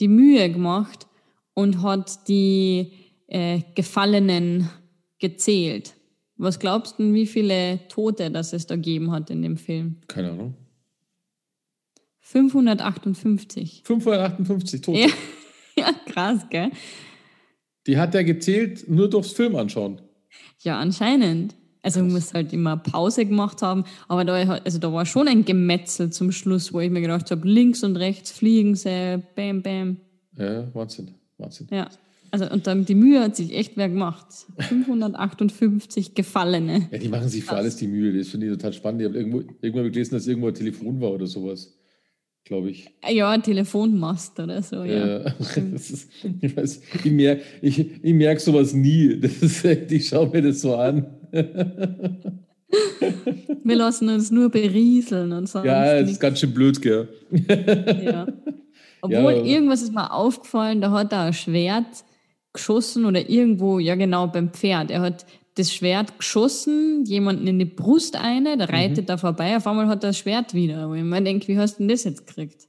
[0.00, 1.06] die Mühe gemacht
[1.54, 2.92] und hat die
[3.26, 4.68] äh, Gefallenen
[5.18, 5.94] gezählt.
[6.36, 9.96] Was glaubst du, wie viele Tote das es da gegeben hat in dem Film?
[10.08, 10.54] Keine Ahnung.
[12.20, 13.82] 558.
[13.84, 14.98] 558 Tote.
[14.98, 15.08] Ja,
[15.76, 16.70] ja krass, gell?
[17.86, 20.00] Die hat er gezählt nur durchs Film anschauen.
[20.60, 21.56] Ja, anscheinend.
[21.82, 25.46] Also man muss halt immer Pause gemacht haben, aber da, also da war schon ein
[25.46, 29.96] Gemetzel zum Schluss, wo ich mir gedacht habe, links und rechts fliegen sie, bam, bam.
[30.36, 31.68] Ja, Wahnsinn, Wahnsinn.
[31.70, 31.88] Ja,
[32.30, 34.26] also und dann die Mühe hat sich echt wer gemacht.
[34.58, 36.88] 558 Gefallene.
[36.90, 39.02] Ja, die machen sich für alles die Mühe, das finde ich total spannend.
[39.02, 41.76] Ich habe irgendwo, irgendwann gelesen, dass irgendwo ein Telefon war oder sowas
[42.50, 42.90] glaube ich.
[43.08, 45.20] Ja, ein Telefonmast oder so, ja.
[45.20, 45.34] ja
[45.74, 46.08] ist,
[46.40, 49.20] ich, weiß, ich merke ich, ich merk sowas nie.
[49.20, 51.06] Das ist, ich schaue mir das so an.
[53.62, 55.64] Wir lassen uns nur berieseln und so.
[55.64, 57.08] Ja, das ist ganz schön blöd, gell?
[58.04, 58.26] Ja.
[59.02, 59.44] Obwohl, ja.
[59.44, 62.04] irgendwas ist mir aufgefallen, da hat er ein Schwert
[62.52, 64.90] geschossen oder irgendwo, ja genau, beim Pferd.
[64.90, 69.06] Er hat das Schwert geschossen, jemanden in die Brust eine, der reitet mhm.
[69.06, 70.88] da vorbei, auf einmal hat er das Schwert wieder.
[70.88, 72.68] Wo ich mir denke, wie hast du denn das jetzt gekriegt?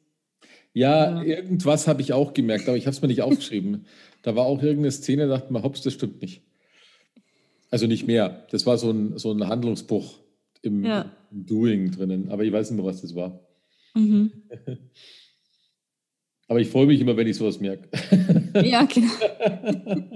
[0.74, 1.24] Ja, ja.
[1.24, 3.86] irgendwas habe ich auch gemerkt, aber ich habe es mir nicht aufgeschrieben.
[4.24, 6.44] Da war auch irgendeine Szene, da dachte man, hops, das stimmt nicht.
[7.70, 8.46] Also nicht mehr.
[8.52, 10.20] Das war so ein, so ein Handlungsbruch
[10.62, 11.12] im, ja.
[11.32, 13.40] im Doing drinnen, aber ich weiß nicht mehr, was das war.
[13.96, 14.32] Mhm.
[16.52, 17.88] Aber ich freue mich immer, wenn ich sowas merke.
[18.62, 19.10] Ja, genau.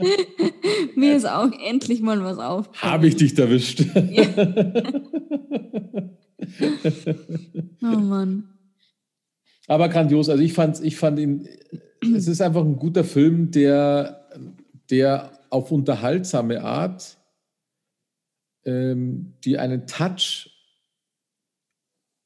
[0.98, 2.92] Mir ist auch endlich mal was aufgefallen.
[2.92, 3.80] Habe ich dich erwischt?
[3.80, 3.94] Ja.
[7.84, 8.50] oh Mann.
[9.68, 10.28] Aber grandios.
[10.28, 11.48] Also ich fand, ich fand ihn,
[12.14, 14.28] es ist einfach ein guter Film, der,
[14.90, 17.18] der auf unterhaltsame Art,
[18.66, 20.50] ähm, die einen Touch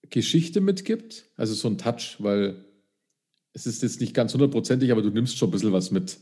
[0.10, 1.30] Geschichte mitgibt.
[1.38, 2.66] Also so ein Touch, weil
[3.54, 6.18] es ist jetzt nicht ganz hundertprozentig, aber du nimmst schon ein bisschen was mit.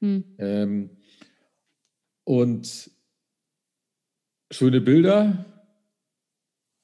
[0.00, 0.24] Hm.
[0.38, 0.90] Ähm,
[2.24, 2.90] und
[4.50, 5.44] schöne Bilder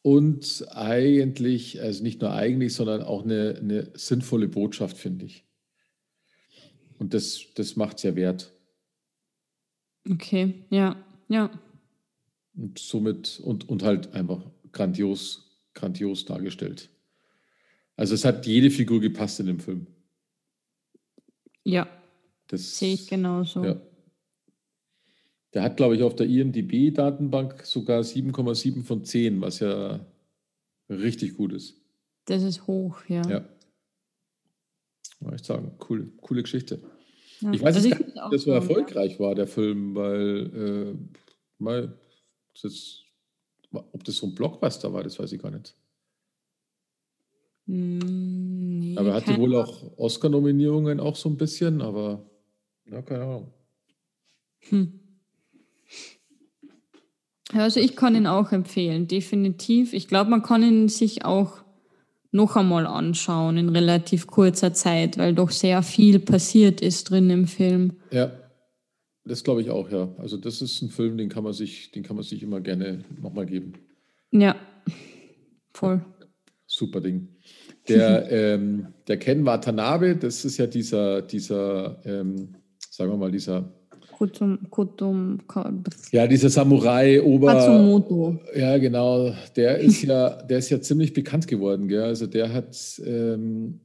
[0.03, 5.45] und eigentlich, also nicht nur eigentlich, sondern auch eine, eine sinnvolle Botschaft, finde ich.
[6.99, 8.53] Und das, das macht es ja wert.
[10.11, 10.97] Okay, ja.
[11.29, 11.51] ja.
[12.55, 16.91] Und somit, und, und halt einfach grandios, grandios dargestellt.
[17.99, 19.89] Also es hat jede Figur gepasst in dem Film.
[21.65, 21.89] Ja.
[22.47, 23.65] Das sehe ich genauso.
[23.65, 23.81] Ja.
[25.53, 29.99] Der hat, glaube ich, auf der IMDB-Datenbank sogar 7,7 von 10, was ja
[30.89, 31.75] richtig gut ist.
[32.27, 33.29] Das ist hoch, ja.
[33.29, 33.49] Ja.
[35.19, 36.81] Muss ich sagen, coole, coole Geschichte.
[37.41, 37.53] Ja.
[37.53, 39.19] Ich weiß also nicht, ob das so erfolgreich ja.
[39.19, 41.25] war, der Film, weil, äh,
[41.59, 41.99] mal,
[42.63, 43.03] das,
[43.73, 45.75] ob das so ein Blockbuster war, das weiß ich gar nicht.
[47.69, 52.25] Hm, nee, aber er hatte wohl auch Oscar-Nominierungen auch so ein bisschen, aber
[52.91, 53.53] ja, keine Ahnung.
[54.71, 55.01] Hm.
[57.53, 59.93] Also ich kann ihn auch empfehlen, definitiv.
[59.93, 61.63] Ich glaube, man kann ihn sich auch
[62.31, 67.47] noch einmal anschauen in relativ kurzer Zeit, weil doch sehr viel passiert ist drin im
[67.47, 67.97] Film.
[68.11, 68.33] Ja,
[69.25, 70.09] das glaube ich auch, ja.
[70.19, 73.05] Also das ist ein Film, den kann man sich, den kann man sich immer gerne
[73.21, 73.75] nochmal geben.
[74.31, 74.57] Ja,
[75.73, 76.05] voll.
[76.79, 77.29] Super Ding.
[77.89, 82.55] Der, ähm, der Ken Watanabe, das ist ja dieser, dieser ähm,
[82.91, 83.73] sagen wir mal, dieser
[84.19, 85.39] Kutum, Kutum,
[86.11, 87.53] ja, dieser Samurai Ober.
[87.53, 88.41] Katsumoto.
[88.53, 89.33] Ja, genau.
[89.55, 92.03] Der ist ja, der ist ja ziemlich bekannt geworden, gell?
[92.03, 92.77] Also der hat
[93.07, 93.79] ähm,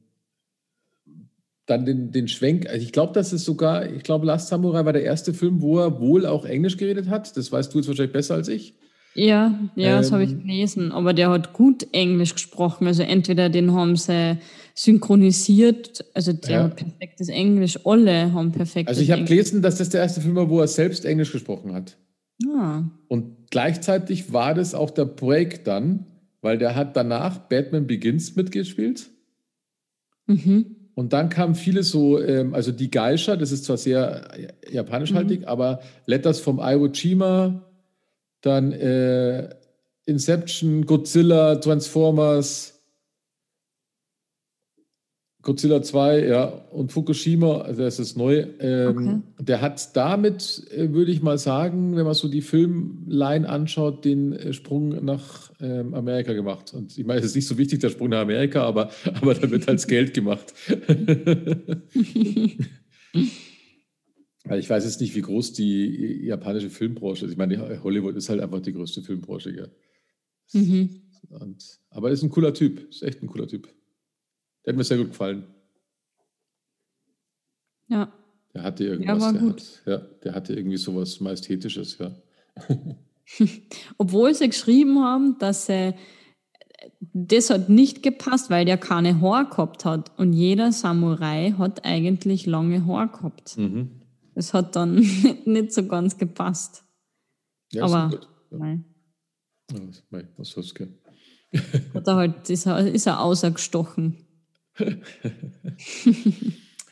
[1.66, 2.68] dann den, den Schwenk.
[2.68, 5.78] Also ich glaube, das ist sogar, ich glaube, Last Samurai war der erste Film, wo
[5.78, 7.36] er wohl auch Englisch geredet hat.
[7.36, 8.74] Das weißt du jetzt wahrscheinlich besser als ich.
[9.14, 10.92] Ja, ja, ähm, das habe ich gelesen.
[10.92, 12.86] Aber der hat gut Englisch gesprochen.
[12.86, 14.38] Also entweder den haben sie
[14.74, 16.64] synchronisiert, also der ja.
[16.64, 20.34] hat perfektes Englisch, alle haben perfektes Also ich habe gelesen, dass das der erste Film
[20.34, 21.96] war, wo er selbst Englisch gesprochen hat.
[22.48, 22.82] Ah.
[23.06, 26.06] Und gleichzeitig war das auch der Break dann,
[26.40, 29.10] weil der hat danach Batman Begins mitgespielt.
[30.26, 30.76] Mhm.
[30.94, 34.28] Und dann kamen viele so, ähm, also die Geisha, das ist zwar sehr
[34.68, 35.46] japanischhaltig, mhm.
[35.46, 37.64] aber Letters vom Iwo Jima,
[38.44, 39.50] dann äh,
[40.06, 42.74] Inception, Godzilla, Transformers,
[45.44, 48.46] Godzilla 2, ja, und Fukushima, also das ist neu.
[48.60, 49.20] Ähm, okay.
[49.40, 54.32] Der hat damit, äh, würde ich mal sagen, wenn man so die Filmline anschaut, den
[54.32, 56.72] äh, Sprung nach ähm, Amerika gemacht.
[56.74, 58.90] Und ich meine, es ist nicht so wichtig, der Sprung nach Amerika, aber,
[59.20, 60.54] aber da wird halt Geld gemacht.
[64.44, 67.32] Weil ich weiß jetzt nicht, wie groß die japanische Filmbranche ist.
[67.32, 69.50] Ich meine, Hollywood ist halt einfach die größte Filmbranche.
[69.50, 69.66] Ja.
[70.52, 71.02] Mhm.
[71.30, 73.68] Und, aber ist ein cooler Typ, ist echt ein cooler Typ.
[74.64, 75.46] Der hat mir sehr gut gefallen.
[77.88, 78.12] Ja.
[78.52, 79.18] Der hatte irgendwas.
[79.18, 79.60] Ja, war gut.
[79.60, 82.14] Hat, ja, der hatte irgendwie sowas Majestätisches, ja.
[83.98, 85.94] Obwohl sie geschrieben haben, dass äh,
[87.14, 90.18] das hat nicht gepasst, weil der keine Haar gehabt hat.
[90.18, 93.56] Und jeder Samurai hat eigentlich lange Haar gehabt.
[93.56, 94.03] Mhm.
[94.34, 94.94] Das hat dann
[95.44, 96.84] nicht so ganz gepasst.
[97.72, 98.58] Ja, Aber, ja.
[98.58, 98.84] nein.
[99.72, 99.80] Ja,
[100.36, 100.98] was soll's gehen.
[101.94, 104.26] Hat er halt, ist er, ist er außergestochen.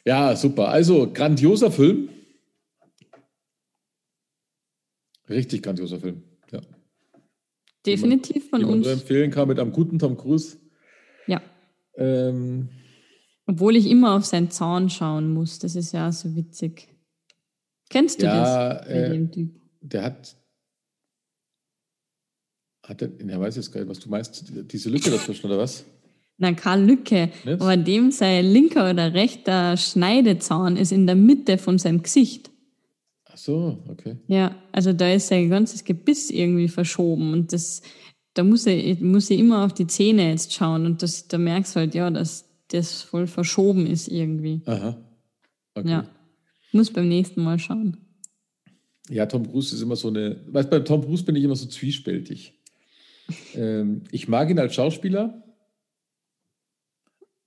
[0.04, 0.68] ja, super.
[0.68, 2.08] Also, grandioser Film.
[5.28, 6.22] Richtig grandioser Film.
[6.50, 6.60] Ja.
[7.84, 8.86] Definitiv von uns.
[8.86, 10.58] empfehlen kann mit einem guten Tom Cruise.
[11.26, 11.42] Ja.
[11.96, 12.68] Ähm,
[13.46, 15.58] Obwohl ich immer auf seinen Zahn schauen muss.
[15.58, 16.91] Das ist ja so witzig.
[17.92, 18.86] Kennst du ja, das?
[18.88, 19.28] Äh,
[19.82, 20.36] der hat.
[22.84, 25.84] Hat er, er weiß jetzt gar nicht, was du meinst, diese Lücke dazwischen, oder was?
[26.38, 27.30] Na, keine Lücke.
[27.44, 27.60] Nicht?
[27.60, 32.50] Aber dem sein linker oder rechter Schneidezahn ist in der Mitte von seinem Gesicht.
[33.26, 34.16] Ach so, okay.
[34.26, 37.82] Ja, also da ist sein ganzes Gebiss irgendwie verschoben und das,
[38.34, 41.76] da muss er, muss ich immer auf die Zähne jetzt schauen und das, da merkst
[41.76, 44.62] du halt, ja, dass das voll verschoben ist irgendwie.
[44.64, 44.96] Aha.
[45.74, 45.88] Okay.
[45.88, 46.08] Ja.
[46.72, 47.98] Muss beim nächsten Mal schauen.
[49.08, 50.40] Ja, Tom Cruise ist immer so eine.
[50.46, 52.58] Weißt bei Tom Cruise bin ich immer so zwiespältig.
[53.54, 55.42] ähm, ich mag ihn als Schauspieler,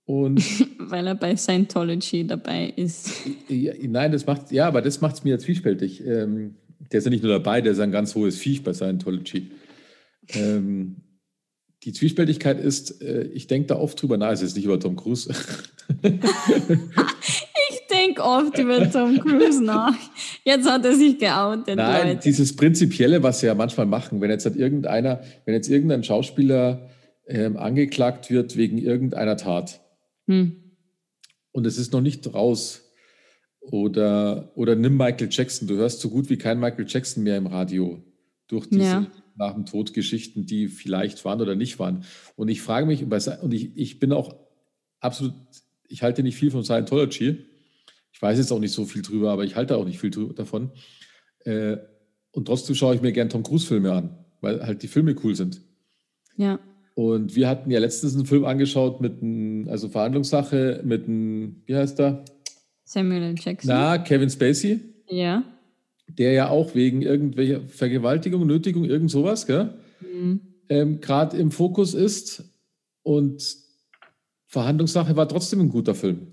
[0.06, 0.40] und
[0.78, 3.10] Weil er bei Scientology dabei ist.
[3.48, 6.00] Ja, nein, das macht, ja, aber das macht es mir zwiespältig.
[6.06, 6.54] Ähm,
[6.92, 9.50] der ist ja nicht nur dabei, der ist ein ganz hohes Viech bei Scientology.
[10.28, 11.02] Ähm,
[11.82, 14.94] die Zwiespältigkeit ist, äh, ich denke da oft drüber nach, es ist nicht über Tom
[14.94, 15.34] Cruise.
[18.16, 19.94] ich denke oft über Tom Cruise nach.
[20.44, 21.76] Jetzt hat er sich geoutet.
[21.76, 22.20] Nein, Leute.
[22.24, 26.88] dieses Prinzipielle, was sie ja manchmal machen, wenn jetzt halt irgendeiner, wenn jetzt irgendein Schauspieler
[27.26, 29.80] ähm, angeklagt wird wegen irgendeiner Tat,
[30.26, 30.62] hm.
[31.52, 32.82] Und es ist noch nicht raus.
[33.60, 35.66] Oder, oder nimm Michael Jackson.
[35.66, 38.04] Du hörst so gut wie kein Michael Jackson mehr im Radio
[38.46, 39.06] durch diese ja.
[39.36, 42.04] nach dem Tod Geschichten, die vielleicht waren oder nicht waren.
[42.36, 44.36] Und ich frage mich, und ich, ich bin auch
[45.00, 45.34] absolut,
[45.88, 47.44] ich halte nicht viel von Scientology.
[48.16, 50.70] Ich weiß jetzt auch nicht so viel drüber, aber ich halte auch nicht viel davon.
[51.44, 51.76] Äh,
[52.30, 55.60] und trotzdem schaue ich mir gern Tom Cruise-Filme an, weil halt die Filme cool sind.
[56.34, 56.58] Ja.
[56.94, 61.76] Und wir hatten ja letztens einen Film angeschaut mit einem, also Verhandlungssache mit einem, wie
[61.76, 62.24] heißt der?
[62.84, 63.34] Samuel L.
[63.38, 63.68] Jackson.
[63.68, 64.80] Na, Kevin Spacey.
[65.10, 65.44] Ja.
[66.08, 69.74] Der ja auch wegen irgendwelcher Vergewaltigung, Nötigung, irgend sowas, gell?
[70.00, 70.40] Mhm.
[70.70, 72.44] Ähm, gerade im Fokus ist.
[73.02, 73.44] Und
[74.46, 76.28] Verhandlungssache war trotzdem ein guter Film.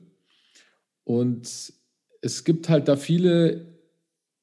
[1.04, 1.74] Und
[2.22, 3.66] es gibt halt da viele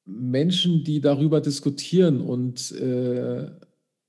[0.05, 3.49] Menschen, die darüber diskutieren und äh,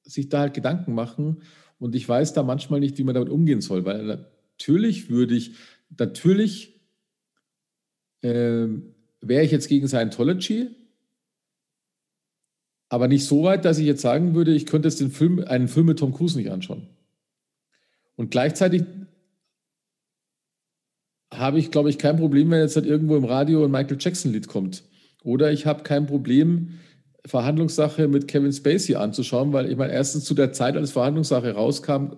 [0.04, 1.42] sich da halt Gedanken machen.
[1.78, 5.54] Und ich weiß da manchmal nicht, wie man damit umgehen soll, weil natürlich würde ich,
[5.98, 6.80] natürlich
[8.22, 8.68] äh,
[9.20, 10.70] wäre ich jetzt gegen Scientology,
[12.88, 15.68] aber nicht so weit, dass ich jetzt sagen würde, ich könnte jetzt den Film, einen
[15.68, 16.88] Film mit Tom Cruise nicht anschauen.
[18.16, 18.84] Und gleichzeitig
[21.32, 24.48] habe ich, glaube ich, kein Problem, wenn jetzt halt irgendwo im Radio ein Michael Jackson-Lied
[24.48, 24.84] kommt.
[25.24, 26.78] Oder ich habe kein Problem,
[27.24, 32.16] Verhandlungssache mit Kevin Spacey anzuschauen, weil ich meine, erstens zu der Zeit, als Verhandlungssache rauskam,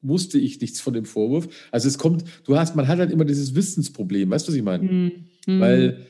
[0.00, 1.48] wusste ich nichts von dem Vorwurf.
[1.70, 4.62] Also es kommt, du hast, man hat halt immer dieses Wissensproblem, weißt du, was ich
[4.62, 4.84] meine?
[4.84, 5.60] Mhm.
[5.60, 6.06] Weil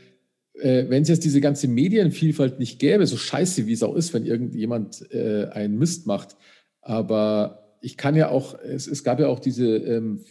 [0.55, 4.13] äh, wenn es jetzt diese ganze Medienvielfalt nicht gäbe, so scheiße wie es auch ist,
[4.13, 6.37] wenn irgendjemand äh, einen Mist macht,
[6.83, 10.25] aber ich kann ja auch, es, es gab ja auch diese ähm,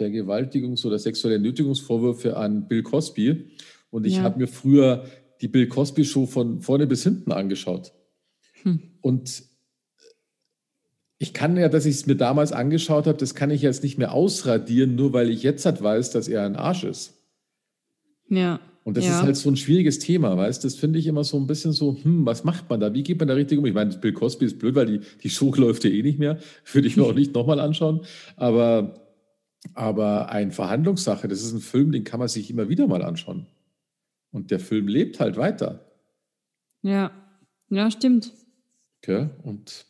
[0.00, 3.50] Vergewaltigungs- oder sexuelle Nötigungsvorwürfe an Bill Cosby.
[3.90, 4.22] Und ich ja.
[4.22, 5.04] habe mir früher
[5.40, 7.92] die Bill Cosby Show von vorne bis hinten angeschaut.
[8.62, 8.80] Hm.
[9.00, 9.42] Und
[11.18, 13.98] ich kann ja, dass ich es mir damals angeschaut habe, das kann ich jetzt nicht
[13.98, 17.14] mehr ausradieren, nur weil ich jetzt halt weiß, dass er ein Arsch ist.
[18.28, 18.60] Ja.
[18.84, 19.18] Und das ja.
[19.18, 20.68] ist halt so ein schwieriges Thema, weißt du?
[20.68, 22.94] Das finde ich immer so ein bisschen so, hm, was macht man da?
[22.94, 23.66] Wie geht man da richtig um?
[23.66, 26.38] Ich meine, Bill Cosby ist blöd, weil die, die Show läuft ja eh nicht mehr.
[26.72, 28.00] Würde ich mir auch nicht nochmal anschauen.
[28.36, 28.94] Aber,
[29.74, 33.46] aber ein Verhandlungssache, das ist ein Film, den kann man sich immer wieder mal anschauen.
[34.32, 35.84] Und der Film lebt halt weiter.
[36.82, 37.10] Ja,
[37.68, 38.32] ja, stimmt.
[39.02, 39.28] Okay.
[39.42, 39.86] Und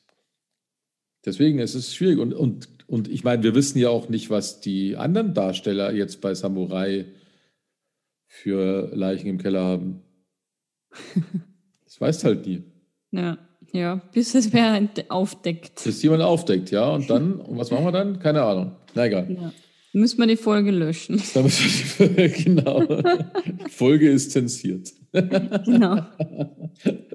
[1.25, 2.19] deswegen ist es schwierig.
[2.19, 6.21] Und, und, und ich meine, wir wissen ja auch nicht, was die anderen Darsteller jetzt
[6.21, 7.07] bei Samurai
[8.27, 10.03] für Leichen im Keller haben.
[11.85, 12.63] Das weißt halt nie.
[13.11, 13.39] Ja,
[13.73, 15.83] ja, bis es wer aufdeckt.
[15.85, 16.89] Bis jemand aufdeckt, ja.
[16.91, 18.21] Und dann, und was machen wir dann?
[18.21, 18.77] Keine Ahnung.
[18.95, 19.27] Na egal.
[19.31, 19.53] Ja.
[19.93, 21.21] Müssen wir die Folge löschen.
[21.99, 22.85] genau.
[22.85, 24.93] Die Folge ist zensiert.
[25.13, 26.07] Genau.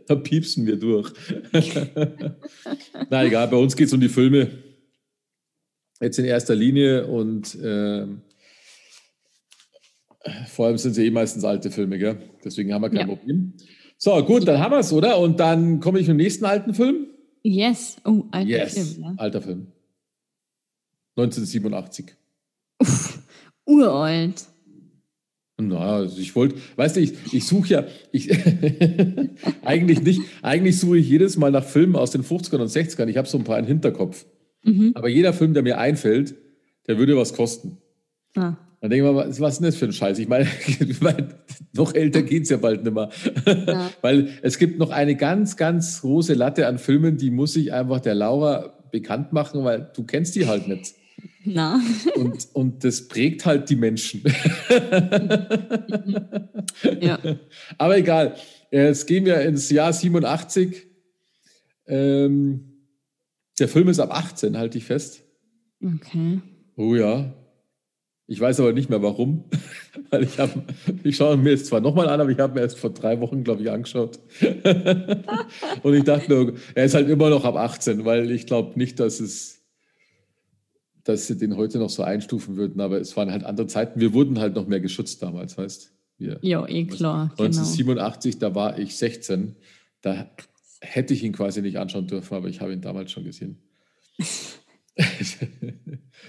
[0.08, 1.12] Da piepsen wir durch.
[3.10, 4.52] Na egal, bei uns geht es um die Filme.
[6.00, 8.06] Jetzt in erster Linie und äh,
[10.48, 12.18] vor allem sind sie eh meistens alte Filme, gell?
[12.44, 13.16] Deswegen haben wir kein ja.
[13.16, 13.54] Problem.
[13.98, 15.18] So, gut, dann haben wir es, oder?
[15.18, 17.08] Und dann komme ich mit dem nächsten alten Film.
[17.42, 17.98] Yes.
[18.06, 18.74] Oh, alter yes.
[18.74, 19.04] Film.
[19.04, 19.14] Ja.
[19.18, 19.68] Alter Film.
[21.18, 22.16] 1987.
[22.80, 23.20] Uff,
[23.66, 24.46] uralt.
[25.58, 28.30] Na, also ich wollte, weißt du, ich, ich suche ja, ich,
[29.64, 33.08] eigentlich nicht, eigentlich suche ich jedes Mal nach Filmen aus den 50ern und 60ern.
[33.08, 34.26] Ich habe so ein paar im Hinterkopf.
[34.64, 34.92] Mhm.
[34.96, 36.36] Aber jeder Film, der mir einfällt,
[36.88, 37.78] der würde was kosten.
[38.36, 38.56] Ah.
[38.82, 40.20] Dann denke ich mal, was ist denn das für ein Scheiß?
[40.20, 40.48] Ich meine,
[41.74, 43.10] noch älter geht es ja bald nicht mehr.
[43.46, 43.90] Ja.
[44.02, 48.02] Weil es gibt noch eine ganz, ganz große Latte an Filmen, die muss ich einfach
[48.02, 50.94] der Laura bekannt machen, weil du kennst die halt nicht.
[51.44, 51.82] Na.
[52.16, 54.24] Und, und das prägt halt die Menschen.
[57.00, 57.20] ja.
[57.78, 58.36] Aber egal.
[58.72, 60.88] Jetzt gehen wir ins Jahr 87.
[61.88, 62.76] Ähm,
[63.60, 65.24] der Film ist ab 18, halte ich fest.
[65.82, 66.42] Okay.
[66.76, 67.34] Oh ja.
[68.28, 69.46] Ich weiß aber nicht mehr warum,
[70.10, 70.64] weil ich habe,
[71.04, 73.44] ich schaue mir jetzt zwar nochmal an, aber ich habe mir erst vor drei Wochen,
[73.44, 74.20] glaube ich, angeschaut.
[75.84, 79.00] Und ich dachte mir, er ist halt immer noch ab 18, weil ich glaube nicht,
[79.00, 79.65] dass es
[81.06, 84.02] dass sie den heute noch so einstufen würden, aber es waren halt andere Zeiten.
[84.02, 86.40] Wir wurden halt noch mehr geschützt damals, weißt du?
[86.42, 87.32] Ja, eh klar.
[87.38, 88.50] 1987, genau.
[88.50, 89.56] da war ich 16.
[90.02, 90.28] Da
[90.82, 93.60] hätte ich ihn quasi nicht anschauen dürfen, aber ich habe ihn damals schon gesehen.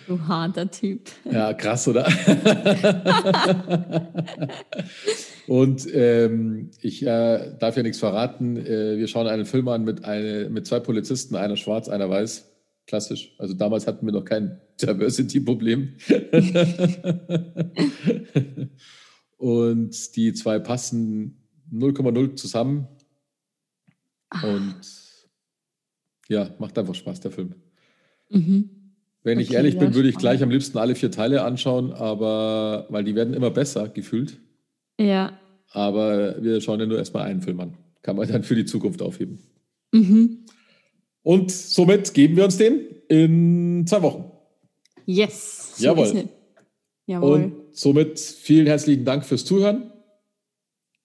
[0.06, 1.08] du harter Typ.
[1.30, 2.06] Ja, krass, oder?
[5.46, 8.56] Und ähm, ich äh, darf ja nichts verraten.
[8.56, 12.52] Äh, wir schauen einen Film an mit, eine, mit zwei Polizisten, einer schwarz, einer weiß.
[12.86, 13.34] Klassisch.
[13.38, 15.94] Also damals hatten wir noch kein Diversity-Problem.
[19.38, 21.36] und die zwei passen
[21.72, 22.88] 0,0 zusammen.
[24.42, 24.80] Und
[26.28, 27.54] ja, macht einfach Spaß, der Film.
[28.30, 28.70] Mhm.
[29.22, 32.86] Wenn okay, ich ehrlich bin, würde ich gleich am liebsten alle vier Teile anschauen, aber
[32.90, 34.38] weil die werden immer besser gefühlt.
[35.00, 35.38] Ja.
[35.70, 37.76] Aber wir schauen ja nur erstmal einen Film an.
[38.02, 39.40] Kann man dann für die Zukunft aufheben.
[39.92, 40.44] Mhm.
[41.22, 44.25] Und somit geben wir uns den in zwei Wochen.
[45.06, 45.76] Yes.
[45.76, 46.28] So Jawohl.
[47.06, 47.44] Jawohl.
[47.44, 49.92] Und somit vielen herzlichen Dank fürs Zuhören.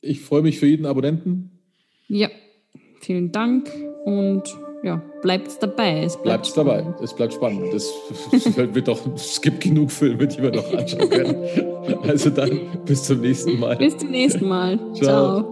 [0.02, 1.60] Ich freue mich für jeden Abonnenten.
[2.08, 2.30] Ja,
[3.00, 3.72] vielen Dank
[4.06, 4.44] und
[4.84, 6.04] ja, bleibt dabei.
[6.04, 6.86] Es bleibt bleibt dabei.
[7.04, 7.72] Es bleibt spannend.
[7.74, 7.94] Es,
[8.56, 11.36] wird doch, es gibt genug Filme, die wir noch anschauen können.
[12.04, 13.76] Also dann bis zum nächsten Mal.
[13.78, 14.78] Bis zum nächsten Mal.
[14.94, 15.42] Ciao.
[15.42, 15.51] Ciao.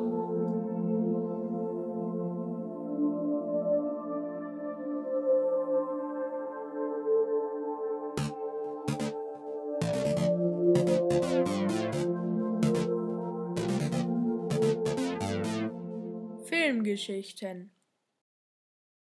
[17.10, 17.72] Filmgeschichten